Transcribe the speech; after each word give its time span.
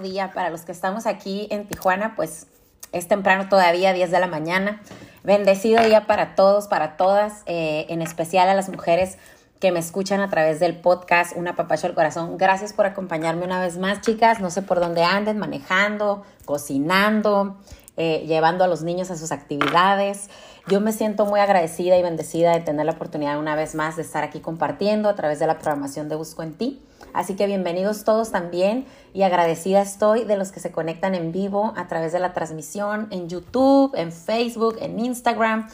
día. 0.00 0.32
Para 0.32 0.48
los 0.48 0.62
que 0.62 0.72
estamos 0.72 1.06
aquí 1.06 1.48
en 1.50 1.66
Tijuana, 1.66 2.14
pues 2.16 2.46
es 2.92 3.08
temprano 3.08 3.48
todavía, 3.48 3.92
10 3.92 4.10
de 4.10 4.20
la 4.20 4.26
mañana. 4.26 4.80
Bendecido 5.22 5.82
día 5.82 6.06
para 6.06 6.34
todos, 6.34 6.66
para 6.66 6.96
todas, 6.96 7.42
eh, 7.44 7.84
en 7.90 8.00
especial 8.00 8.48
a 8.48 8.54
las 8.54 8.70
mujeres 8.70 9.18
que 9.60 9.72
me 9.72 9.78
escuchan 9.78 10.20
a 10.20 10.30
través 10.30 10.60
del 10.60 10.76
podcast 10.76 11.36
Una 11.36 11.56
Papacho 11.56 11.86
al 11.86 11.94
Corazón. 11.94 12.38
Gracias 12.38 12.72
por 12.72 12.86
acompañarme 12.86 13.44
una 13.44 13.60
vez 13.60 13.76
más, 13.76 14.00
chicas. 14.00 14.40
No 14.40 14.50
sé 14.50 14.62
por 14.62 14.80
dónde 14.80 15.02
anden, 15.02 15.38
manejando, 15.38 16.22
cocinando, 16.46 17.58
eh, 17.98 18.24
llevando 18.26 18.64
a 18.64 18.68
los 18.68 18.82
niños 18.82 19.10
a 19.10 19.16
sus 19.16 19.30
actividades. 19.30 20.30
Yo 20.68 20.80
me 20.80 20.92
siento 20.92 21.26
muy 21.26 21.40
agradecida 21.40 21.98
y 21.98 22.02
bendecida 22.02 22.52
de 22.52 22.60
tener 22.60 22.86
la 22.86 22.92
oportunidad 22.92 23.38
una 23.38 23.54
vez 23.56 23.74
más 23.74 23.96
de 23.96 24.02
estar 24.02 24.24
aquí 24.24 24.40
compartiendo 24.40 25.10
a 25.10 25.14
través 25.14 25.38
de 25.38 25.46
la 25.46 25.58
programación 25.58 26.08
de 26.08 26.16
Busco 26.16 26.42
en 26.42 26.54
Ti. 26.54 26.82
Así 27.16 27.34
que 27.34 27.46
bienvenidos 27.46 28.04
todos 28.04 28.30
también 28.30 28.84
y 29.14 29.22
agradecida 29.22 29.80
estoy 29.80 30.24
de 30.24 30.36
los 30.36 30.52
que 30.52 30.60
se 30.60 30.70
conectan 30.70 31.14
en 31.14 31.32
vivo 31.32 31.72
a 31.74 31.88
través 31.88 32.12
de 32.12 32.18
la 32.18 32.34
transmisión 32.34 33.08
en 33.10 33.30
YouTube, 33.30 33.94
en 33.96 34.12
Facebook, 34.12 34.76
en 34.82 34.98
Instagram. 34.98 35.66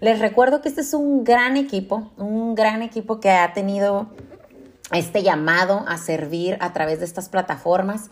Les 0.00 0.18
recuerdo 0.18 0.60
que 0.60 0.68
este 0.68 0.82
es 0.82 0.92
un 0.92 1.24
gran 1.24 1.56
equipo, 1.56 2.10
un 2.18 2.54
gran 2.54 2.82
equipo 2.82 3.18
que 3.18 3.30
ha 3.30 3.54
tenido 3.54 4.08
este 4.92 5.22
llamado 5.22 5.86
a 5.88 5.96
servir 5.96 6.58
a 6.60 6.74
través 6.74 6.98
de 6.98 7.06
estas 7.06 7.30
plataformas. 7.30 8.10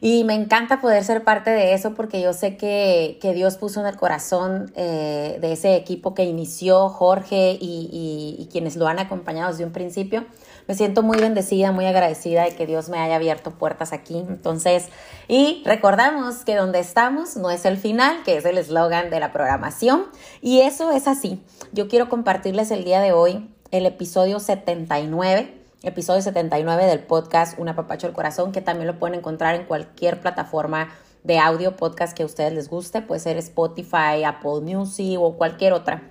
Y 0.00 0.24
me 0.24 0.32
encanta 0.34 0.80
poder 0.80 1.04
ser 1.04 1.24
parte 1.24 1.50
de 1.50 1.74
eso 1.74 1.92
porque 1.92 2.22
yo 2.22 2.32
sé 2.32 2.56
que, 2.56 3.18
Dios 3.34 3.58
puso 3.58 3.80
en 3.80 3.86
el 3.86 3.96
corazón 3.96 4.72
eh, 4.74 5.36
de 5.38 5.52
ese 5.52 5.76
equipo 5.76 6.14
que 6.14 6.24
inició 6.24 6.88
Jorge 6.88 7.58
y, 7.60 8.48
quienes 8.50 8.76
lo 8.76 8.88
han 8.88 9.00
acompañado 9.00 9.50
desde 9.50 9.66
un 9.66 9.72
principio. 9.72 10.24
Me 10.68 10.74
siento 10.74 11.02
muy 11.02 11.18
bendecida, 11.18 11.72
muy 11.72 11.86
agradecida 11.86 12.44
de 12.44 12.54
que 12.54 12.66
Dios 12.66 12.88
me 12.88 12.98
haya 12.98 13.16
abierto 13.16 13.50
puertas 13.52 13.92
aquí. 13.92 14.18
Entonces, 14.18 14.88
y 15.28 15.62
recordamos 15.64 16.44
que 16.44 16.56
donde 16.56 16.78
estamos 16.78 17.36
no 17.36 17.50
es 17.50 17.64
el 17.64 17.76
final, 17.76 18.22
que 18.24 18.36
es 18.36 18.44
el 18.44 18.58
eslogan 18.58 19.10
de 19.10 19.20
la 19.20 19.32
programación. 19.32 20.06
Y 20.40 20.60
eso 20.60 20.92
es 20.92 21.08
así. 21.08 21.42
Yo 21.72 21.88
quiero 21.88 22.08
compartirles 22.08 22.70
el 22.70 22.84
día 22.84 23.00
de 23.00 23.12
hoy 23.12 23.48
el 23.70 23.86
episodio 23.86 24.38
79 24.38 25.62
episodio 25.82 26.22
79 26.22 26.86
del 26.86 27.00
podcast 27.00 27.58
Una 27.58 27.74
Papacho 27.74 28.06
al 28.06 28.12
Corazón, 28.12 28.52
que 28.52 28.60
también 28.60 28.86
lo 28.86 28.98
pueden 28.98 29.18
encontrar 29.18 29.56
en 29.56 29.64
cualquier 29.64 30.20
plataforma 30.20 30.90
de 31.24 31.38
audio 31.38 31.76
podcast 31.76 32.16
que 32.16 32.22
a 32.22 32.26
ustedes 32.26 32.52
les 32.52 32.68
guste, 32.68 33.02
puede 33.02 33.20
ser 33.20 33.36
Spotify, 33.38 34.24
Apple 34.24 34.60
Music 34.62 35.18
o 35.20 35.36
cualquier 35.36 35.72
otra. 35.72 36.10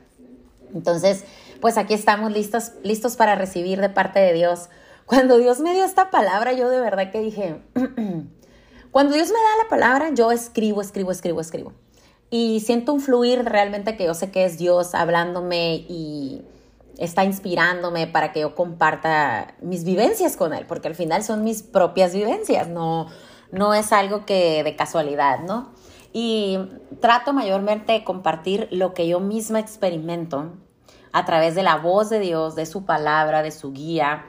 Entonces, 0.73 1.25
pues 1.61 1.77
aquí 1.77 1.93
estamos 1.93 2.31
listos, 2.31 2.71
listos 2.83 3.15
para 3.15 3.35
recibir 3.35 3.79
de 3.79 3.89
parte 3.89 4.19
de 4.19 4.33
Dios. 4.33 4.69
Cuando 5.05 5.37
Dios 5.37 5.59
me 5.59 5.73
dio 5.73 5.85
esta 5.85 6.09
palabra, 6.09 6.53
yo 6.53 6.69
de 6.69 6.81
verdad 6.81 7.11
que 7.11 7.21
dije, 7.21 7.61
cuando 8.91 9.13
Dios 9.13 9.27
me 9.29 9.35
da 9.35 9.63
la 9.63 9.69
palabra, 9.69 10.09
yo 10.13 10.31
escribo, 10.31 10.81
escribo, 10.81 11.11
escribo, 11.11 11.39
escribo. 11.39 11.73
Y 12.29 12.61
siento 12.61 12.93
un 12.93 12.99
fluir 12.99 13.43
realmente 13.43 13.95
que 13.95 14.05
yo 14.05 14.13
sé 14.13 14.31
que 14.31 14.45
es 14.45 14.57
Dios 14.57 14.95
hablándome 14.95 15.85
y 15.87 16.43
está 16.97 17.23
inspirándome 17.23 18.07
para 18.07 18.31
que 18.31 18.41
yo 18.41 18.55
comparta 18.55 19.55
mis 19.61 19.83
vivencias 19.83 20.37
con 20.37 20.53
él, 20.53 20.65
porque 20.65 20.87
al 20.87 20.95
final 20.95 21.23
son 21.23 21.43
mis 21.43 21.61
propias 21.61 22.13
vivencias, 22.13 22.67
no, 22.67 23.07
no 23.51 23.73
es 23.73 23.91
algo 23.91 24.25
que 24.25 24.63
de 24.63 24.75
casualidad, 24.75 25.39
¿no? 25.39 25.73
Y 26.13 26.59
trato 26.99 27.33
mayormente 27.33 27.93
de 27.93 28.03
compartir 28.03 28.67
lo 28.71 28.93
que 28.93 29.07
yo 29.07 29.19
misma 29.19 29.59
experimento 29.59 30.53
a 31.13 31.25
través 31.25 31.55
de 31.55 31.63
la 31.63 31.77
voz 31.77 32.09
de 32.09 32.19
Dios, 32.19 32.55
de 32.55 32.65
su 32.65 32.85
palabra, 32.85 33.43
de 33.43 33.51
su 33.51 33.73
guía, 33.73 34.25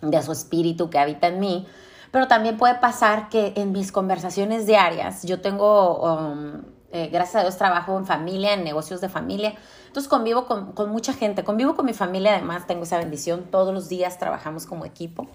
de 0.00 0.22
su 0.22 0.32
espíritu 0.32 0.90
que 0.90 0.98
habita 0.98 1.28
en 1.28 1.40
mí. 1.40 1.66
Pero 2.10 2.26
también 2.26 2.56
puede 2.56 2.76
pasar 2.76 3.28
que 3.28 3.52
en 3.56 3.72
mis 3.72 3.92
conversaciones 3.92 4.66
diarias, 4.66 5.22
yo 5.24 5.40
tengo, 5.40 6.00
um, 6.00 6.62
eh, 6.92 7.08
gracias 7.12 7.36
a 7.36 7.40
Dios, 7.42 7.58
trabajo 7.58 7.98
en 7.98 8.06
familia, 8.06 8.54
en 8.54 8.64
negocios 8.64 9.00
de 9.00 9.08
familia, 9.08 9.54
entonces 9.86 10.08
convivo 10.08 10.46
con, 10.46 10.90
mucha 10.90 11.12
gente, 11.12 11.44
convivo 11.44 11.74
con 11.74 11.84
mi 11.86 11.94
familia, 11.94 12.34
además 12.34 12.66
tengo 12.66 12.84
esa 12.84 12.98
bendición, 12.98 13.44
todos 13.50 13.74
los 13.74 13.88
días 13.88 14.18
trabajamos 14.18 14.66
como 14.66 14.84
equipo. 14.84 15.26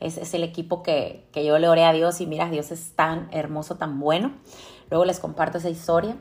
Es, 0.00 0.16
es 0.16 0.34
el 0.34 0.42
equipo 0.42 0.82
que, 0.82 1.28
yo 1.34 1.58
le 1.58 1.68
oré 1.68 1.84
a 1.84 1.92
Dios 1.92 2.20
y 2.20 2.26
mira, 2.26 2.48
Dios 2.48 2.70
es 2.70 2.92
tan 2.94 3.28
hermoso, 3.32 3.76
tan 3.76 3.98
bueno. 4.00 4.32
Luego 4.90 5.04
les 5.04 5.20
comparto 5.20 5.58
esa 5.58 5.70
historia. 5.70 6.16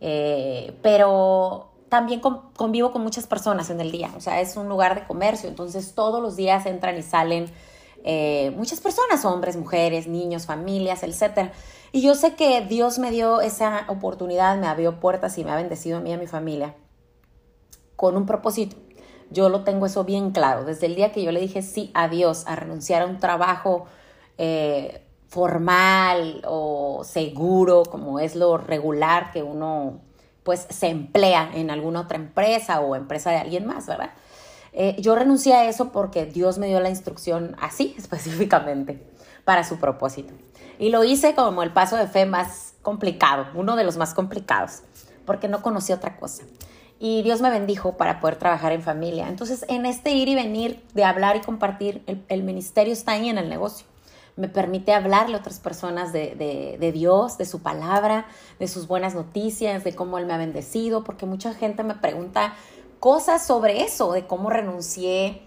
Eh, 0.00 0.78
pero 0.82 1.75
también 1.88 2.20
convivo 2.20 2.92
con 2.92 3.02
muchas 3.02 3.26
personas 3.26 3.70
en 3.70 3.80
el 3.80 3.92
día, 3.92 4.12
o 4.16 4.20
sea, 4.20 4.40
es 4.40 4.56
un 4.56 4.68
lugar 4.68 4.94
de 4.94 5.06
comercio, 5.06 5.48
entonces 5.48 5.94
todos 5.94 6.20
los 6.20 6.36
días 6.36 6.66
entran 6.66 6.96
y 6.98 7.02
salen 7.02 7.46
eh, 8.04 8.52
muchas 8.56 8.80
personas, 8.80 9.24
hombres, 9.24 9.56
mujeres, 9.56 10.06
niños, 10.06 10.46
familias, 10.46 11.02
etc. 11.02 11.50
Y 11.92 12.02
yo 12.02 12.14
sé 12.14 12.34
que 12.34 12.60
Dios 12.60 12.98
me 12.98 13.10
dio 13.10 13.40
esa 13.40 13.84
oportunidad, 13.88 14.56
me 14.58 14.66
abrió 14.66 15.00
puertas 15.00 15.38
y 15.38 15.44
me 15.44 15.50
ha 15.50 15.56
bendecido 15.56 15.98
a 15.98 16.00
mí 16.00 16.10
y 16.10 16.12
a 16.12 16.18
mi 16.18 16.26
familia 16.26 16.74
con 17.96 18.16
un 18.16 18.26
propósito. 18.26 18.76
Yo 19.30 19.48
lo 19.48 19.64
tengo 19.64 19.86
eso 19.86 20.04
bien 20.04 20.30
claro. 20.30 20.64
Desde 20.64 20.86
el 20.86 20.94
día 20.94 21.10
que 21.10 21.22
yo 21.24 21.32
le 21.32 21.40
dije 21.40 21.62
sí 21.62 21.90
a 21.94 22.08
Dios, 22.08 22.44
a 22.46 22.54
renunciar 22.54 23.02
a 23.02 23.06
un 23.06 23.18
trabajo 23.18 23.86
eh, 24.38 25.02
formal 25.28 26.42
o 26.46 27.02
seguro, 27.02 27.82
como 27.84 28.20
es 28.20 28.36
lo 28.36 28.56
regular 28.56 29.32
que 29.32 29.42
uno 29.42 30.00
pues 30.46 30.66
se 30.70 30.86
emplea 30.86 31.50
en 31.52 31.70
alguna 31.70 32.00
otra 32.00 32.16
empresa 32.16 32.80
o 32.80 32.96
empresa 32.96 33.30
de 33.30 33.36
alguien 33.36 33.66
más, 33.66 33.86
¿verdad? 33.86 34.12
Eh, 34.72 34.96
yo 34.98 35.14
renuncié 35.14 35.54
a 35.54 35.68
eso 35.68 35.92
porque 35.92 36.24
Dios 36.24 36.56
me 36.56 36.68
dio 36.68 36.80
la 36.80 36.88
instrucción 36.88 37.54
así 37.60 37.94
específicamente 37.98 39.02
para 39.44 39.62
su 39.62 39.78
propósito. 39.78 40.32
Y 40.78 40.88
lo 40.88 41.04
hice 41.04 41.34
como 41.34 41.62
el 41.62 41.72
paso 41.72 41.96
de 41.96 42.06
fe 42.06 42.24
más 42.24 42.74
complicado, 42.80 43.46
uno 43.54 43.76
de 43.76 43.84
los 43.84 43.98
más 43.98 44.14
complicados, 44.14 44.82
porque 45.26 45.48
no 45.48 45.60
conocí 45.60 45.92
otra 45.92 46.16
cosa 46.16 46.44
y 46.98 47.22
Dios 47.22 47.40
me 47.40 47.50
bendijo 47.50 47.96
para 47.96 48.20
poder 48.20 48.36
trabajar 48.36 48.72
en 48.72 48.82
familia. 48.82 49.28
Entonces, 49.28 49.64
en 49.68 49.86
este 49.86 50.12
ir 50.12 50.28
y 50.28 50.34
venir 50.34 50.82
de 50.94 51.04
hablar 51.04 51.36
y 51.36 51.40
compartir, 51.40 52.02
el, 52.28 52.42
ministerio 52.42 52.92
está 52.92 53.12
ahí 53.12 53.28
en 53.28 53.38
el 53.38 53.48
negocio. 53.48 53.86
Me 54.36 54.48
permite 54.48 54.92
hablarle 54.92 55.36
a 55.36 55.40
otras 55.40 55.60
personas 55.60 56.12
de, 56.12 56.76
de, 56.78 56.92
Dios, 56.92 57.38
de 57.38 57.46
su 57.46 57.60
palabra, 57.60 58.26
de 58.58 58.68
sus 58.68 58.86
buenas 58.86 59.14
noticias, 59.14 59.82
de 59.82 59.94
cómo 59.94 60.18
Él 60.18 60.26
me 60.26 60.34
ha 60.34 60.38
bendecido, 60.38 61.04
porque 61.04 61.24
mucha 61.24 61.54
gente 61.54 61.82
me 61.82 61.94
pregunta 61.94 62.54
cosas 63.00 63.46
sobre 63.46 63.82
eso, 63.82 64.12
de 64.12 64.26
cómo 64.26 64.50
renuncié 64.50 65.42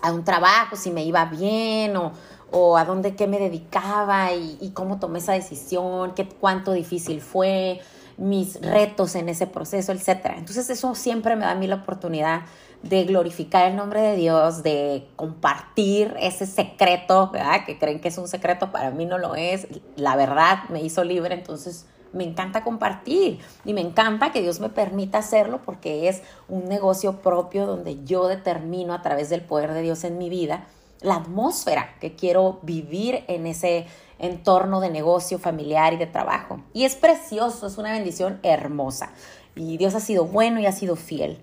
a 0.00 0.12
un 0.12 0.24
trabajo, 0.24 0.76
si 0.76 0.90
me 0.90 1.04
iba 1.04 1.24
bien 1.24 1.96
o, 1.96 2.12
o 2.50 2.76
a 2.76 2.84
dónde, 2.84 3.14
qué 3.14 3.26
me 3.26 3.38
dedicaba 3.38 4.32
y, 4.32 4.70
cómo 4.74 4.98
tomé 4.98 5.18
esa 5.18 5.32
decisión, 5.32 6.14
qué, 6.14 6.28
cuánto 6.28 6.72
difícil 6.72 7.20
fue, 7.20 7.80
mis 8.16 8.60
retos 8.60 9.14
en 9.14 9.28
ese 9.28 9.46
proceso, 9.46 9.92
etc. 9.92 10.34
Entonces 10.36 10.68
eso 10.70 10.94
siempre 10.94 11.36
me 11.36 11.44
da 11.44 11.52
a 11.52 11.54
mí 11.54 11.66
la 11.66 11.76
oportunidad 11.76 12.42
de 12.82 13.04
glorificar 13.04 13.66
el 13.66 13.76
nombre 13.76 14.00
de 14.00 14.16
Dios, 14.16 14.62
de 14.62 15.08
compartir 15.16 16.14
ese 16.20 16.46
secreto. 16.46 17.32
Que 17.66 17.78
creen 17.78 18.00
que 18.00 18.08
es 18.08 18.18
un 18.18 18.28
secreto, 18.28 18.70
para 18.70 18.90
mí 18.90 19.04
no 19.04 19.18
lo 19.18 19.34
es. 19.34 19.66
La 19.96 20.16
verdad 20.16 20.68
me 20.68 20.82
hizo 20.82 21.04
libre, 21.04 21.34
entonces 21.34 21.86
me 22.12 22.24
encanta 22.24 22.64
compartir 22.64 23.38
y 23.64 23.74
me 23.74 23.82
encanta 23.82 24.32
que 24.32 24.40
Dios 24.40 24.60
me 24.60 24.70
permita 24.70 25.18
hacerlo 25.18 25.60
porque 25.64 26.08
es 26.08 26.22
un 26.48 26.64
negocio 26.64 27.20
propio 27.20 27.66
donde 27.66 28.02
yo 28.04 28.28
determino 28.28 28.94
a 28.94 29.02
través 29.02 29.28
del 29.28 29.42
poder 29.42 29.74
de 29.74 29.82
Dios 29.82 30.04
en 30.04 30.16
mi 30.16 30.30
vida 30.30 30.66
la 31.00 31.16
atmósfera 31.16 31.94
que 32.00 32.14
quiero 32.14 32.58
vivir 32.62 33.24
en 33.28 33.46
ese 33.46 33.86
entorno 34.18 34.80
de 34.80 34.90
negocio 34.90 35.38
familiar 35.38 35.92
y 35.92 35.96
de 35.96 36.06
trabajo. 36.06 36.60
Y 36.72 36.84
es 36.84 36.96
precioso, 36.96 37.66
es 37.66 37.78
una 37.78 37.92
bendición 37.92 38.40
hermosa. 38.42 39.12
Y 39.54 39.76
Dios 39.76 39.94
ha 39.94 40.00
sido 40.00 40.24
bueno 40.24 40.60
y 40.60 40.66
ha 40.66 40.72
sido 40.72 40.96
fiel. 40.96 41.38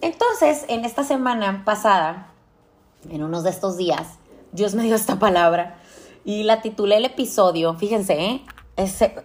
Entonces, 0.00 0.64
en 0.68 0.84
esta 0.84 1.04
semana 1.04 1.62
pasada, 1.64 2.32
en 3.10 3.22
unos 3.22 3.44
de 3.44 3.50
estos 3.50 3.76
días, 3.76 4.18
Dios 4.52 4.74
me 4.74 4.82
dio 4.84 4.96
esta 4.96 5.18
palabra 5.18 5.78
y 6.24 6.42
la 6.44 6.62
titulé 6.62 6.96
el 6.96 7.04
episodio, 7.04 7.74
fíjense, 7.74 8.14
¿eh? 8.18 8.44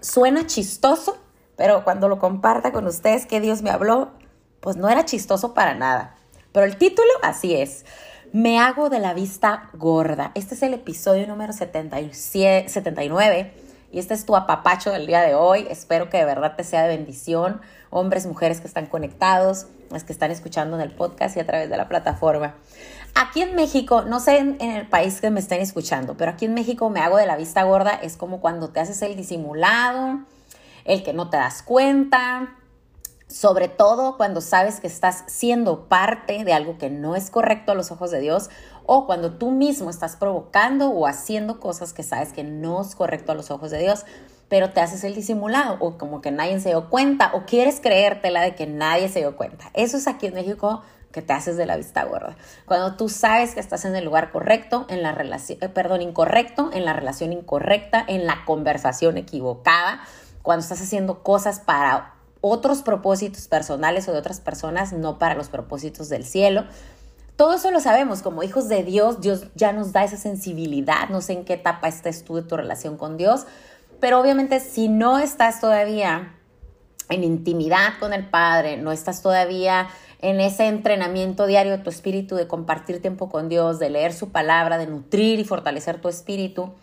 suena 0.01 0.47
chistoso, 0.47 1.17
pero 1.55 1.83
cuando 1.85 2.09
lo 2.09 2.19
comparta 2.19 2.73
con 2.73 2.87
ustedes 2.87 3.25
que 3.25 3.39
Dios 3.39 3.61
me 3.61 3.69
habló, 3.69 4.11
pues 4.59 4.75
no 4.75 4.89
era 4.89 5.05
chistoso 5.05 5.53
para 5.53 5.75
nada. 5.75 6.15
Pero 6.51 6.65
el 6.65 6.77
título 6.77 7.09
así 7.21 7.55
es. 7.55 7.85
Me 8.33 8.59
hago 8.59 8.89
de 8.89 8.99
la 8.99 9.13
vista 9.13 9.69
gorda. 9.73 10.31
Este 10.35 10.55
es 10.55 10.63
el 10.63 10.73
episodio 10.73 11.25
número 11.25 11.53
77, 11.53 12.67
79 12.67 13.64
y 13.95 13.99
este 13.99 14.13
es 14.13 14.25
tu 14.25 14.35
apapacho 14.35 14.91
del 14.91 15.07
día 15.07 15.21
de 15.21 15.35
hoy. 15.35 15.65
Espero 15.69 16.09
que 16.09 16.17
de 16.17 16.25
verdad 16.25 16.57
te 16.57 16.65
sea 16.65 16.81
de 16.81 16.89
bendición. 16.89 17.61
Hombres, 17.89 18.25
mujeres 18.25 18.59
que 18.59 18.67
están 18.67 18.87
conectados, 18.87 19.67
las 19.89 20.03
que 20.03 20.11
están 20.11 20.31
escuchando 20.31 20.75
en 20.75 20.81
el 20.81 20.91
podcast 20.91 21.37
y 21.37 21.39
a 21.39 21.45
través 21.45 21.69
de 21.69 21.77
la 21.77 21.87
plataforma. 21.87 22.55
Aquí 23.13 23.41
en 23.41 23.55
México, 23.55 24.01
no 24.01 24.19
sé 24.19 24.39
en, 24.39 24.57
en, 24.59 24.71
el 24.71 24.85
país 24.85 25.21
que 25.21 25.31
me 25.31 25.39
estén 25.39 25.61
escuchando, 25.61 26.17
pero 26.17 26.31
aquí 26.31 26.43
en 26.43 26.53
México 26.53 26.89
me 26.89 26.99
hago 26.99 27.15
de 27.15 27.25
la 27.25 27.37
vista 27.37 27.63
gorda. 27.63 27.91
Es 27.93 28.17
como 28.17 28.41
cuando 28.41 28.67
te 28.67 28.81
haces 28.81 29.01
el 29.01 29.15
disimulado, 29.15 30.19
el 30.83 31.01
que 31.01 31.13
no 31.13 31.29
te 31.29 31.37
das 31.37 31.63
cuenta, 31.63 32.49
sobre 33.29 33.69
todo 33.69 34.17
cuando 34.17 34.41
sabes 34.41 34.81
que 34.81 34.87
estás 34.87 35.23
siendo 35.27 35.87
parte 35.87 36.43
de 36.43 36.53
algo 36.53 36.77
que 36.77 36.89
no 36.89 37.15
es 37.15 37.29
correcto 37.29 37.71
a 37.71 37.75
los 37.75 37.91
ojos 37.91 38.11
de 38.11 38.19
Dios 38.19 38.49
o 38.87 39.05
cuando 39.05 39.33
tú 39.33 39.51
mismo 39.51 39.89
estás 39.89 40.15
provocando 40.15 40.89
o 40.89 41.07
haciendo 41.07 41.59
cosas 41.59 41.93
que 41.93 42.03
sabes 42.03 42.33
que 42.33 42.43
no 42.43 42.81
es 42.81 42.95
correcto 42.95 43.31
a 43.31 43.35
los 43.35 43.51
ojos 43.51 43.71
de 43.71 43.79
Dios, 43.79 44.05
pero 44.47 44.71
te 44.71 44.81
haces 44.81 45.03
el 45.03 45.15
disimulado 45.15 45.77
o 45.79 45.97
como 45.97 46.21
que 46.21 46.31
nadie 46.31 46.59
se 46.59 46.69
dio 46.69 46.89
cuenta 46.89 47.31
o 47.33 47.45
quieres 47.45 47.79
creértela 47.79 48.41
de 48.41 48.55
que 48.55 48.67
nadie 48.67 49.09
se 49.09 49.19
dio 49.19 49.35
cuenta. 49.35 49.71
Eso 49.73 49.97
es 49.97 50.07
aquí 50.07 50.27
en 50.27 50.35
México 50.35 50.81
que 51.11 51.21
te 51.21 51.33
haces 51.33 51.55
de 51.55 51.65
la 51.65 51.77
vista 51.77 52.03
gorda. 52.03 52.35
Cuando 52.65 52.97
tú 52.97 53.07
sabes 53.07 53.53
que 53.53 53.61
estás 53.61 53.85
en 53.85 53.95
el 53.95 54.03
lugar 54.03 54.31
correcto, 54.31 54.85
en 54.89 55.01
la 55.01 55.13
relación, 55.13 55.57
eh, 55.61 55.69
perdón, 55.69 56.01
incorrecto, 56.01 56.69
en 56.73 56.83
la 56.83 56.91
relación 56.91 57.31
incorrecta, 57.31 58.03
en 58.05 58.25
la 58.25 58.43
conversación 58.45 59.17
equivocada, 59.17 60.01
cuando 60.41 60.61
estás 60.61 60.81
haciendo 60.81 61.23
cosas 61.23 61.61
para 61.61 62.15
otros 62.41 62.83
propósitos 62.83 63.47
personales 63.47 64.07
o 64.07 64.11
de 64.11 64.19
otras 64.19 64.41
personas, 64.41 64.91
no 64.91 65.17
para 65.17 65.35
los 65.35 65.47
propósitos 65.47 66.09
del 66.09 66.25
cielo. 66.25 66.65
Todo 67.35 67.53
eso 67.53 67.69
lo 67.71 67.81
sabemos, 67.81 68.21
como 68.21 68.43
hijos 68.43 68.69
de 68.69 68.83
Dios, 68.83 69.19
Dios 69.19 69.47
ya 69.55 69.73
nos 69.73 69.91
da 69.91 70.05
esa 70.05 70.15
sensibilidad, 70.15 71.09
no 71.09 71.19
sé 71.19 71.33
en 71.33 71.43
qué 71.43 71.53
etapa 71.53 71.89
estés 71.89 72.23
tú 72.23 72.35
de 72.35 72.43
tu 72.43 72.55
relación 72.55 72.97
con 72.97 73.17
Dios, 73.17 73.45
pero 73.99 74.21
obviamente 74.21 74.61
si 74.61 74.87
no 74.87 75.19
estás 75.19 75.59
todavía 75.59 76.35
en 77.09 77.23
intimidad 77.25 77.99
con 77.99 78.13
el 78.13 78.25
Padre, 78.25 78.77
no 78.77 78.93
estás 78.93 79.21
todavía 79.21 79.89
en 80.21 80.39
ese 80.39 80.67
entrenamiento 80.67 81.45
diario 81.45 81.73
de 81.73 81.79
tu 81.79 81.89
espíritu, 81.89 82.35
de 82.35 82.47
compartir 82.47 83.01
tiempo 83.01 83.29
con 83.29 83.49
Dios, 83.49 83.79
de 83.79 83.89
leer 83.89 84.13
su 84.13 84.29
palabra, 84.29 84.77
de 84.77 84.87
nutrir 84.87 85.39
y 85.39 85.43
fortalecer 85.43 85.99
tu 85.99 86.07
espíritu, 86.07 86.73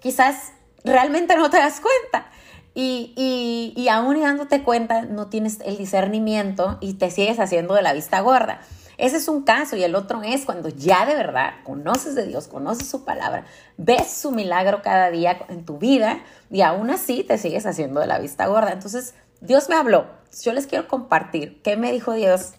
quizás 0.00 0.52
realmente 0.84 1.36
no 1.36 1.48
te 1.48 1.56
das 1.56 1.80
cuenta. 1.80 2.30
Y, 2.74 3.12
y, 3.16 3.74
y 3.80 3.88
aún 3.88 4.20
dándote 4.20 4.62
cuenta, 4.62 5.02
no 5.02 5.28
tienes 5.28 5.60
el 5.64 5.76
discernimiento 5.76 6.78
y 6.80 6.94
te 6.94 7.10
sigues 7.10 7.38
haciendo 7.38 7.74
de 7.74 7.82
la 7.82 7.92
vista 7.92 8.20
gorda. 8.20 8.60
Ese 9.02 9.16
es 9.16 9.26
un 9.26 9.42
caso 9.42 9.74
y 9.74 9.82
el 9.82 9.96
otro 9.96 10.22
es 10.22 10.44
cuando 10.44 10.68
ya 10.68 11.04
de 11.04 11.16
verdad 11.16 11.54
conoces 11.64 12.14
de 12.14 12.24
Dios, 12.24 12.46
conoces 12.46 12.86
su 12.86 13.04
palabra, 13.04 13.46
ves 13.76 14.12
su 14.12 14.30
milagro 14.30 14.80
cada 14.80 15.10
día 15.10 15.44
en 15.48 15.64
tu 15.64 15.78
vida 15.78 16.22
y 16.52 16.60
aún 16.60 16.88
así 16.88 17.24
te 17.24 17.36
sigues 17.36 17.66
haciendo 17.66 17.98
de 17.98 18.06
la 18.06 18.20
vista 18.20 18.46
gorda. 18.46 18.70
Entonces, 18.70 19.16
Dios 19.40 19.68
me 19.68 19.74
habló. 19.74 20.06
Yo 20.44 20.52
les 20.52 20.68
quiero 20.68 20.86
compartir 20.86 21.60
qué 21.62 21.76
me 21.76 21.90
dijo 21.90 22.12
Dios 22.12 22.52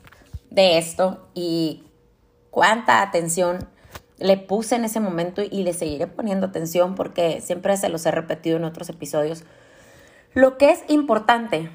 de 0.50 0.78
esto 0.78 1.30
y 1.34 1.86
cuánta 2.51 3.01
atención 3.01 3.69
le 4.18 4.36
puse 4.36 4.75
en 4.75 4.84
ese 4.84 5.00
momento 5.00 5.44
y 5.50 5.63
le 5.63 5.72
seguiré 5.72 6.07
poniendo 6.07 6.48
atención 6.48 6.95
porque 6.95 7.40
siempre 7.40 7.78
se 7.78 7.88
los 7.88 8.06
he 8.06 8.12
repetido 8.12 8.57
en 8.57 8.66
otros 8.66 8.90
episodios. 8.90 9.45
Lo 10.34 10.57
que 10.57 10.72
es 10.72 10.84
importante 10.90 11.69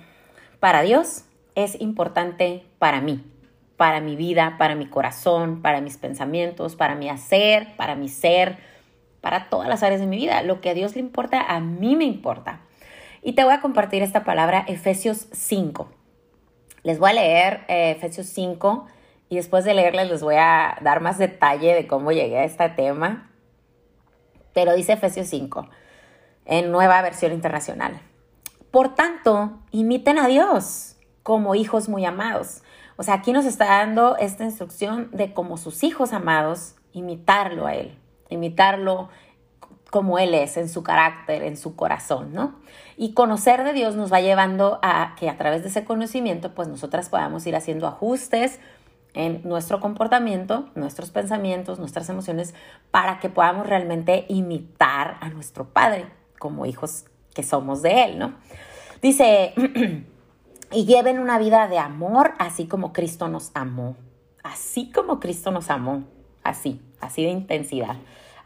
para 0.61 0.83
Dios 0.83 1.23
es 1.55 1.81
importante 1.81 2.67
para 2.79 3.01
mí, 3.01 3.25
para 3.79 4.01
mi 4.01 4.17
vida, 4.17 4.57
para 4.59 4.75
mi 4.75 4.87
corazón, 4.87 5.63
para 5.63 5.81
mis 5.81 5.97
pensamientos, 5.97 6.75
para 6.75 6.97
mi 6.97 7.09
hacer, 7.09 7.77
para 7.77 7.95
mi 7.95 8.09
ser, 8.09 8.59
para 9.21 9.49
todas 9.49 9.69
las 9.69 9.85
áreas 9.85 10.01
de 10.01 10.07
mi 10.09 10.17
vida. 10.17 10.43
Lo 10.43 10.61
que 10.61 10.71
a 10.71 10.75
Dios 10.75 10.97
le 10.97 11.01
importa, 11.01 11.41
a 11.41 11.61
mí 11.61 11.95
me 11.95 12.05
importa. 12.05 12.61
Y 13.23 13.35
te 13.35 13.45
voy 13.45 13.55
a 13.55 13.61
compartir 13.61 14.03
esta 14.03 14.25
palabra, 14.25 14.65
Efesios 14.67 15.29
5. 15.33 15.89
Les 16.83 16.99
voy 16.99 17.11
a 17.11 17.15
leer 17.15 17.61
eh, 17.69 17.93
Efesios 17.93 18.27
5 18.27 18.87
y 19.29 19.37
después 19.37 19.65
de 19.65 19.75
leerles 19.75 20.11
les 20.11 20.23
voy 20.25 20.37
a 20.37 20.77
dar 20.81 21.01
más 21.01 21.17
detalle 21.17 21.75
de 21.75 21.87
cómo 21.87 22.11
llegué 22.11 22.39
a 22.39 22.45
este 22.45 22.69
tema. 22.71 23.31
Pero 24.55 24.75
dice 24.75 24.95
Efesios 24.95 25.29
5 25.29 25.69
en 26.47 26.73
nueva 26.73 27.01
versión 27.01 27.33
internacional. 27.33 28.01
Por 28.73 28.97
tanto, 28.97 29.61
imiten 29.71 30.19
a 30.19 30.27
Dios 30.27 30.97
como 31.23 31.55
hijos 31.55 31.89
muy 31.89 32.05
amados. 32.05 32.63
O 32.99 33.05
sea, 33.05 33.15
aquí 33.15 33.33
nos 33.33 33.47
está 33.47 33.67
dando 33.67 34.17
esta 34.17 34.43
instrucción 34.43 35.09
de 35.13 35.33
como 35.33 35.57
sus 35.57 35.85
hijos 35.85 36.13
amados, 36.13 36.75
imitarlo 36.93 37.69
a 37.69 37.75
Él, 37.75 37.97
imitarlo 38.29 39.09
como 39.91 40.19
Él 40.19 40.35
es, 40.35 40.57
en 40.57 40.69
su 40.69 40.83
carácter, 40.83 41.45
en 41.45 41.57
su 41.57 41.77
corazón, 41.77 42.33
¿no? 42.33 42.57
Y 42.97 43.15
conocer 43.15 43.63
de 43.63 43.73
Dios 43.73 43.95
nos 43.95 44.13
va 44.13 44.21
llevando 44.21 44.81
a 44.83 45.15
que 45.17 45.31
a 45.31 45.37
través 45.37 45.63
de 45.63 45.69
ese 45.69 45.85
conocimiento, 45.85 46.57
pues 46.57 46.67
nosotras 46.67 47.09
podamos 47.09 47.47
ir 47.47 47.55
haciendo 47.55 47.87
ajustes 47.87 48.59
en 49.15 49.43
nuestro 49.45 49.79
comportamiento, 49.79 50.69
nuestros 50.75 51.13
pensamientos, 51.13 51.79
nuestras 51.79 52.09
emociones, 52.09 52.53
para 52.91 53.21
que 53.21 53.29
podamos 53.29 53.69
realmente 53.69 54.27
imitar 54.29 55.19
a 55.21 55.29
nuestro 55.29 55.69
Padre 55.69 56.07
como 56.41 56.67
hijos 56.67 57.05
que 57.33 57.45
somos 57.45 57.81
de 57.81 58.03
Él, 58.03 58.19
¿no? 58.19 58.35
Dice, 59.01 59.55
y 60.71 60.85
lleven 60.85 61.19
una 61.19 61.39
vida 61.39 61.69
de 61.69 61.79
amor, 61.79 62.35
así 62.39 62.67
como 62.67 62.93
Cristo 62.93 63.29
nos 63.29 63.51
amó, 63.55 63.97
así 64.43 64.91
como 64.91 65.21
Cristo 65.21 65.51
nos 65.51 65.71
amó, 65.71 66.05
así, 66.43 66.81
así 67.01 67.23
de 67.23 67.31
intensidad 67.31 67.97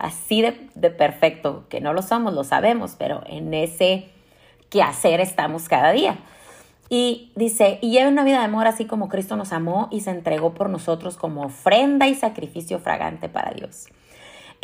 así 0.02 0.42
de, 0.42 0.90
perfecto, 0.90 1.64
que 1.68 1.80
no 1.80 1.94
lo 1.94 2.02
somos, 2.02 2.34
lo 2.34 2.42
sabemos, 2.42 2.96
pero 2.98 3.22
en 3.26 3.54
ese 3.54 4.10
quehacer 4.68 5.20
estamos 5.20 5.68
cada 5.68 5.92
día. 5.92 6.18
Y 6.90 7.32
dice, 7.36 7.78
y 7.80 7.92
lleve 7.92 8.08
una 8.08 8.24
vida 8.24 8.40
de 8.40 8.44
amor 8.44 8.66
así 8.66 8.84
como 8.84 9.08
Cristo 9.08 9.36
nos 9.36 9.52
amó 9.52 9.88
y 9.90 10.00
se 10.00 10.10
entregó 10.10 10.54
por 10.54 10.68
nosotros 10.68 11.16
como 11.16 11.44
ofrenda 11.44 12.08
y 12.08 12.14
sacrificio 12.14 12.80
fragante 12.80 13.28
para 13.28 13.52
Dios. 13.52 13.86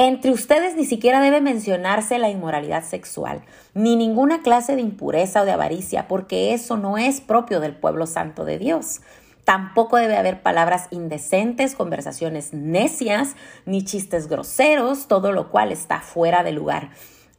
Entre 0.01 0.31
ustedes 0.31 0.77
ni 0.77 0.85
siquiera 0.85 1.21
debe 1.21 1.41
mencionarse 1.41 2.21
la 2.21 2.31
inmoralidad 2.31 2.85
sexual, 2.85 3.43
ni 3.75 3.97
ninguna 3.97 4.43
clase 4.43 4.77
de 4.77 4.81
impureza 4.81 5.43
o 5.43 5.45
de 5.45 5.51
avaricia, 5.51 6.07
porque 6.07 6.55
eso 6.55 6.77
no 6.77 6.99
es 6.99 7.21
propio 7.21 7.59
del 7.59 7.75
pueblo 7.75 8.07
santo 8.07 8.45
de 8.45 8.59
Dios. 8.59 9.01
Tampoco 9.43 9.97
debe 9.97 10.17
haber 10.17 10.41
palabras 10.41 10.87
indecentes, 10.93 11.75
conversaciones 11.75 12.53
necias, 12.53 13.35
ni 13.67 13.83
chistes 13.83 14.29
groseros, 14.29 15.09
todo 15.09 15.33
lo 15.33 15.51
cual 15.51 15.73
está 15.73 16.01
fuera 16.01 16.45
de 16.45 16.53
lugar. 16.53 16.91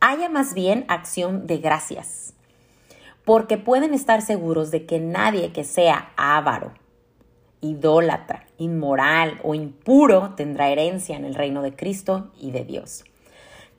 Haya 0.01 0.27
más 0.27 0.53
bien 0.53 0.83
acción 0.89 1.47
de 1.47 1.59
gracias, 1.59 2.33
porque 3.23 3.57
pueden 3.57 3.94
estar 3.94 4.21
seguros 4.21 4.69
de 4.69 4.85
que 4.85 5.00
nadie 5.00 5.53
que 5.53 5.63
sea 5.63 6.11
avaro, 6.17 6.73
idólatra, 7.61 8.45
inmoral 8.57 9.39
o 9.44 9.56
impuro 9.56 10.33
tendrá 10.35 10.69
herencia 10.69 11.15
en 11.15 11.25
el 11.25 11.35
reino 11.35 11.61
de 11.61 11.75
Cristo 11.75 12.31
y 12.39 12.51
de 12.51 12.63
Dios. 12.63 13.03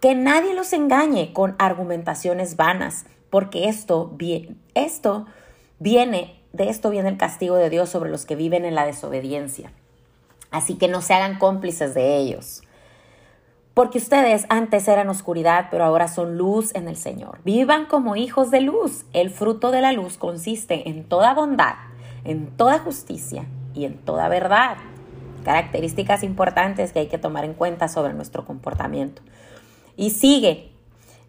Que 0.01 0.15
nadie 0.15 0.55
los 0.55 0.73
engañe 0.73 1.33
con 1.33 1.57
argumentaciones 1.59 2.57
vanas, 2.57 3.05
porque 3.29 3.69
esto, 3.69 4.11
viene 4.17 4.57
de 6.53 6.69
esto 6.69 6.91
viene 6.91 7.09
el 7.09 7.17
castigo 7.17 7.57
de 7.57 7.71
Dios 7.71 7.89
sobre 7.89 8.11
los 8.11 8.27
que 8.27 8.35
viven 8.35 8.65
en 8.65 8.75
la 8.75 8.87
desobediencia. 8.87 9.73
Así 10.51 10.75
que 10.75 10.89
no 10.89 11.01
se 11.01 11.15
hagan 11.15 11.39
cómplices 11.39 11.95
de 11.95 12.17
ellos. 12.17 12.63
Porque 13.73 13.99
ustedes 13.99 14.47
antes 14.49 14.89
eran 14.89 15.09
oscuridad, 15.09 15.69
pero 15.71 15.85
ahora 15.85 16.09
son 16.09 16.37
luz 16.37 16.75
en 16.75 16.89
el 16.89 16.97
Señor. 16.97 17.39
Vivan 17.45 17.87
como 17.87 18.17
hijos 18.17 18.51
de 18.51 18.61
luz. 18.61 19.05
El 19.13 19.31
fruto 19.31 19.71
de 19.71 19.81
la 19.81 19.93
luz 19.93 20.17
consiste 20.17 20.89
en 20.89 21.05
toda 21.05 21.35
bondad, 21.35 21.75
en 22.25 22.49
toda 22.57 22.81
justicia 22.81 23.47
y 23.75 23.85
en 23.85 23.99
toda 23.99 24.29
verdad. 24.29 24.77
Características 25.45 26.23
importantes 26.23 26.93
que 26.93 27.01
hay 27.01 27.07
que 27.07 27.19
tomar 27.19 27.45
en 27.45 27.55
cuenta 27.55 27.89
sobre 27.89 28.13
nuestro 28.13 28.45
comportamiento. 28.45 29.23
Y 29.97 30.11
sigue, 30.11 30.71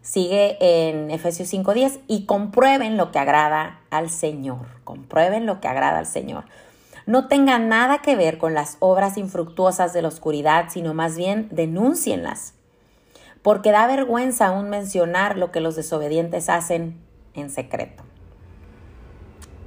sigue 0.02 0.56
en 0.60 1.10
Efesios 1.10 1.48
5:10 1.48 2.00
y 2.08 2.26
comprueben 2.26 2.96
lo 2.96 3.10
que 3.10 3.18
agrada 3.18 3.80
al 3.90 4.10
Señor, 4.10 4.66
comprueben 4.84 5.46
lo 5.46 5.60
que 5.60 5.68
agrada 5.68 5.98
al 5.98 6.06
Señor. 6.06 6.44
No 7.06 7.26
tengan 7.26 7.68
nada 7.68 7.98
que 7.98 8.14
ver 8.14 8.38
con 8.38 8.54
las 8.54 8.76
obras 8.78 9.16
infructuosas 9.16 9.92
de 9.92 10.02
la 10.02 10.08
oscuridad, 10.08 10.66
sino 10.68 10.94
más 10.94 11.16
bien 11.16 11.48
denúncienlas, 11.50 12.54
porque 13.42 13.72
da 13.72 13.86
vergüenza 13.86 14.46
aún 14.46 14.70
mencionar 14.70 15.36
lo 15.36 15.50
que 15.50 15.60
los 15.60 15.74
desobedientes 15.74 16.48
hacen 16.48 17.00
en 17.34 17.50
secreto. 17.50 18.04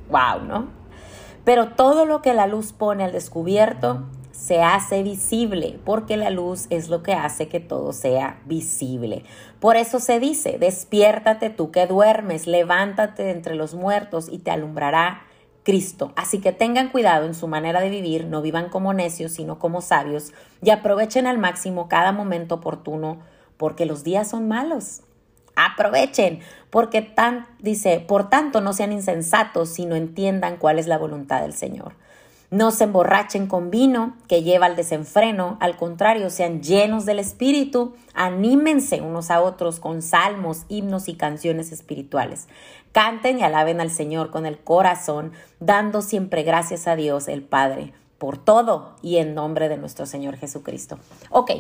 Wow, 0.09 0.45
¿no? 0.47 0.84
Pero 1.45 1.69
todo 1.69 2.05
lo 2.05 2.21
que 2.21 2.33
la 2.33 2.47
luz 2.47 2.73
pone 2.73 3.03
al 3.03 3.11
descubierto 3.11 4.03
se 4.31 4.61
hace 4.61 5.01
visible, 5.01 5.79
porque 5.85 6.17
la 6.17 6.29
luz 6.29 6.67
es 6.69 6.89
lo 6.89 7.03
que 7.03 7.13
hace 7.13 7.47
que 7.47 7.59
todo 7.59 7.93
sea 7.93 8.41
visible. 8.45 9.23
Por 9.59 9.77
eso 9.77 9.99
se 9.99 10.19
dice, 10.19 10.57
despiértate 10.59 11.49
tú 11.49 11.71
que 11.71 11.87
duermes, 11.87 12.45
levántate 12.47 13.23
de 13.23 13.31
entre 13.31 13.55
los 13.55 13.75
muertos 13.75 14.27
y 14.29 14.39
te 14.39 14.51
alumbrará 14.51 15.21
Cristo. 15.63 16.11
Así 16.15 16.41
que 16.41 16.51
tengan 16.51 16.89
cuidado 16.89 17.25
en 17.25 17.33
su 17.33 17.47
manera 17.47 17.79
de 17.79 17.89
vivir, 17.89 18.25
no 18.25 18.41
vivan 18.41 18.69
como 18.69 18.93
necios, 18.93 19.31
sino 19.31 19.57
como 19.57 19.81
sabios, 19.81 20.33
y 20.61 20.71
aprovechen 20.71 21.27
al 21.27 21.37
máximo 21.37 21.87
cada 21.87 22.11
momento 22.11 22.55
oportuno, 22.55 23.19
porque 23.57 23.85
los 23.85 24.03
días 24.03 24.29
son 24.29 24.47
malos. 24.47 25.01
Aprovechen, 25.55 26.39
porque 26.69 27.01
tan, 27.01 27.47
dice, 27.59 27.99
por 27.99 28.29
tanto 28.29 28.61
no 28.61 28.73
sean 28.73 28.91
insensatos, 28.91 29.69
sino 29.69 29.95
entiendan 29.95 30.57
cuál 30.57 30.79
es 30.79 30.87
la 30.87 30.97
voluntad 30.97 31.41
del 31.41 31.53
Señor. 31.53 31.93
No 32.51 32.71
se 32.71 32.83
emborrachen 32.83 33.47
con 33.47 33.71
vino 33.71 34.15
que 34.27 34.43
lleva 34.43 34.67
al 34.67 34.75
desenfreno, 34.75 35.57
al 35.59 35.77
contrario, 35.77 36.29
sean 36.29 36.61
llenos 36.61 37.05
del 37.05 37.19
Espíritu, 37.19 37.95
anímense 38.13 39.01
unos 39.01 39.31
a 39.31 39.41
otros 39.41 39.79
con 39.79 40.01
salmos, 40.01 40.65
himnos 40.69 41.07
y 41.07 41.15
canciones 41.15 41.71
espirituales. 41.71 42.47
Canten 42.91 43.39
y 43.39 43.43
alaben 43.43 43.81
al 43.81 43.89
Señor 43.89 44.29
con 44.29 44.45
el 44.45 44.59
corazón, 44.59 45.33
dando 45.59 46.01
siempre 46.01 46.43
gracias 46.43 46.87
a 46.87 46.95
Dios 46.95 47.27
el 47.27 47.41
Padre 47.41 47.93
por 48.17 48.37
todo 48.37 48.95
y 49.01 49.17
en 49.17 49.35
nombre 49.35 49.69
de 49.69 49.77
nuestro 49.77 50.05
Señor 50.05 50.37
Jesucristo. 50.37 50.97
Ok, 51.29 51.51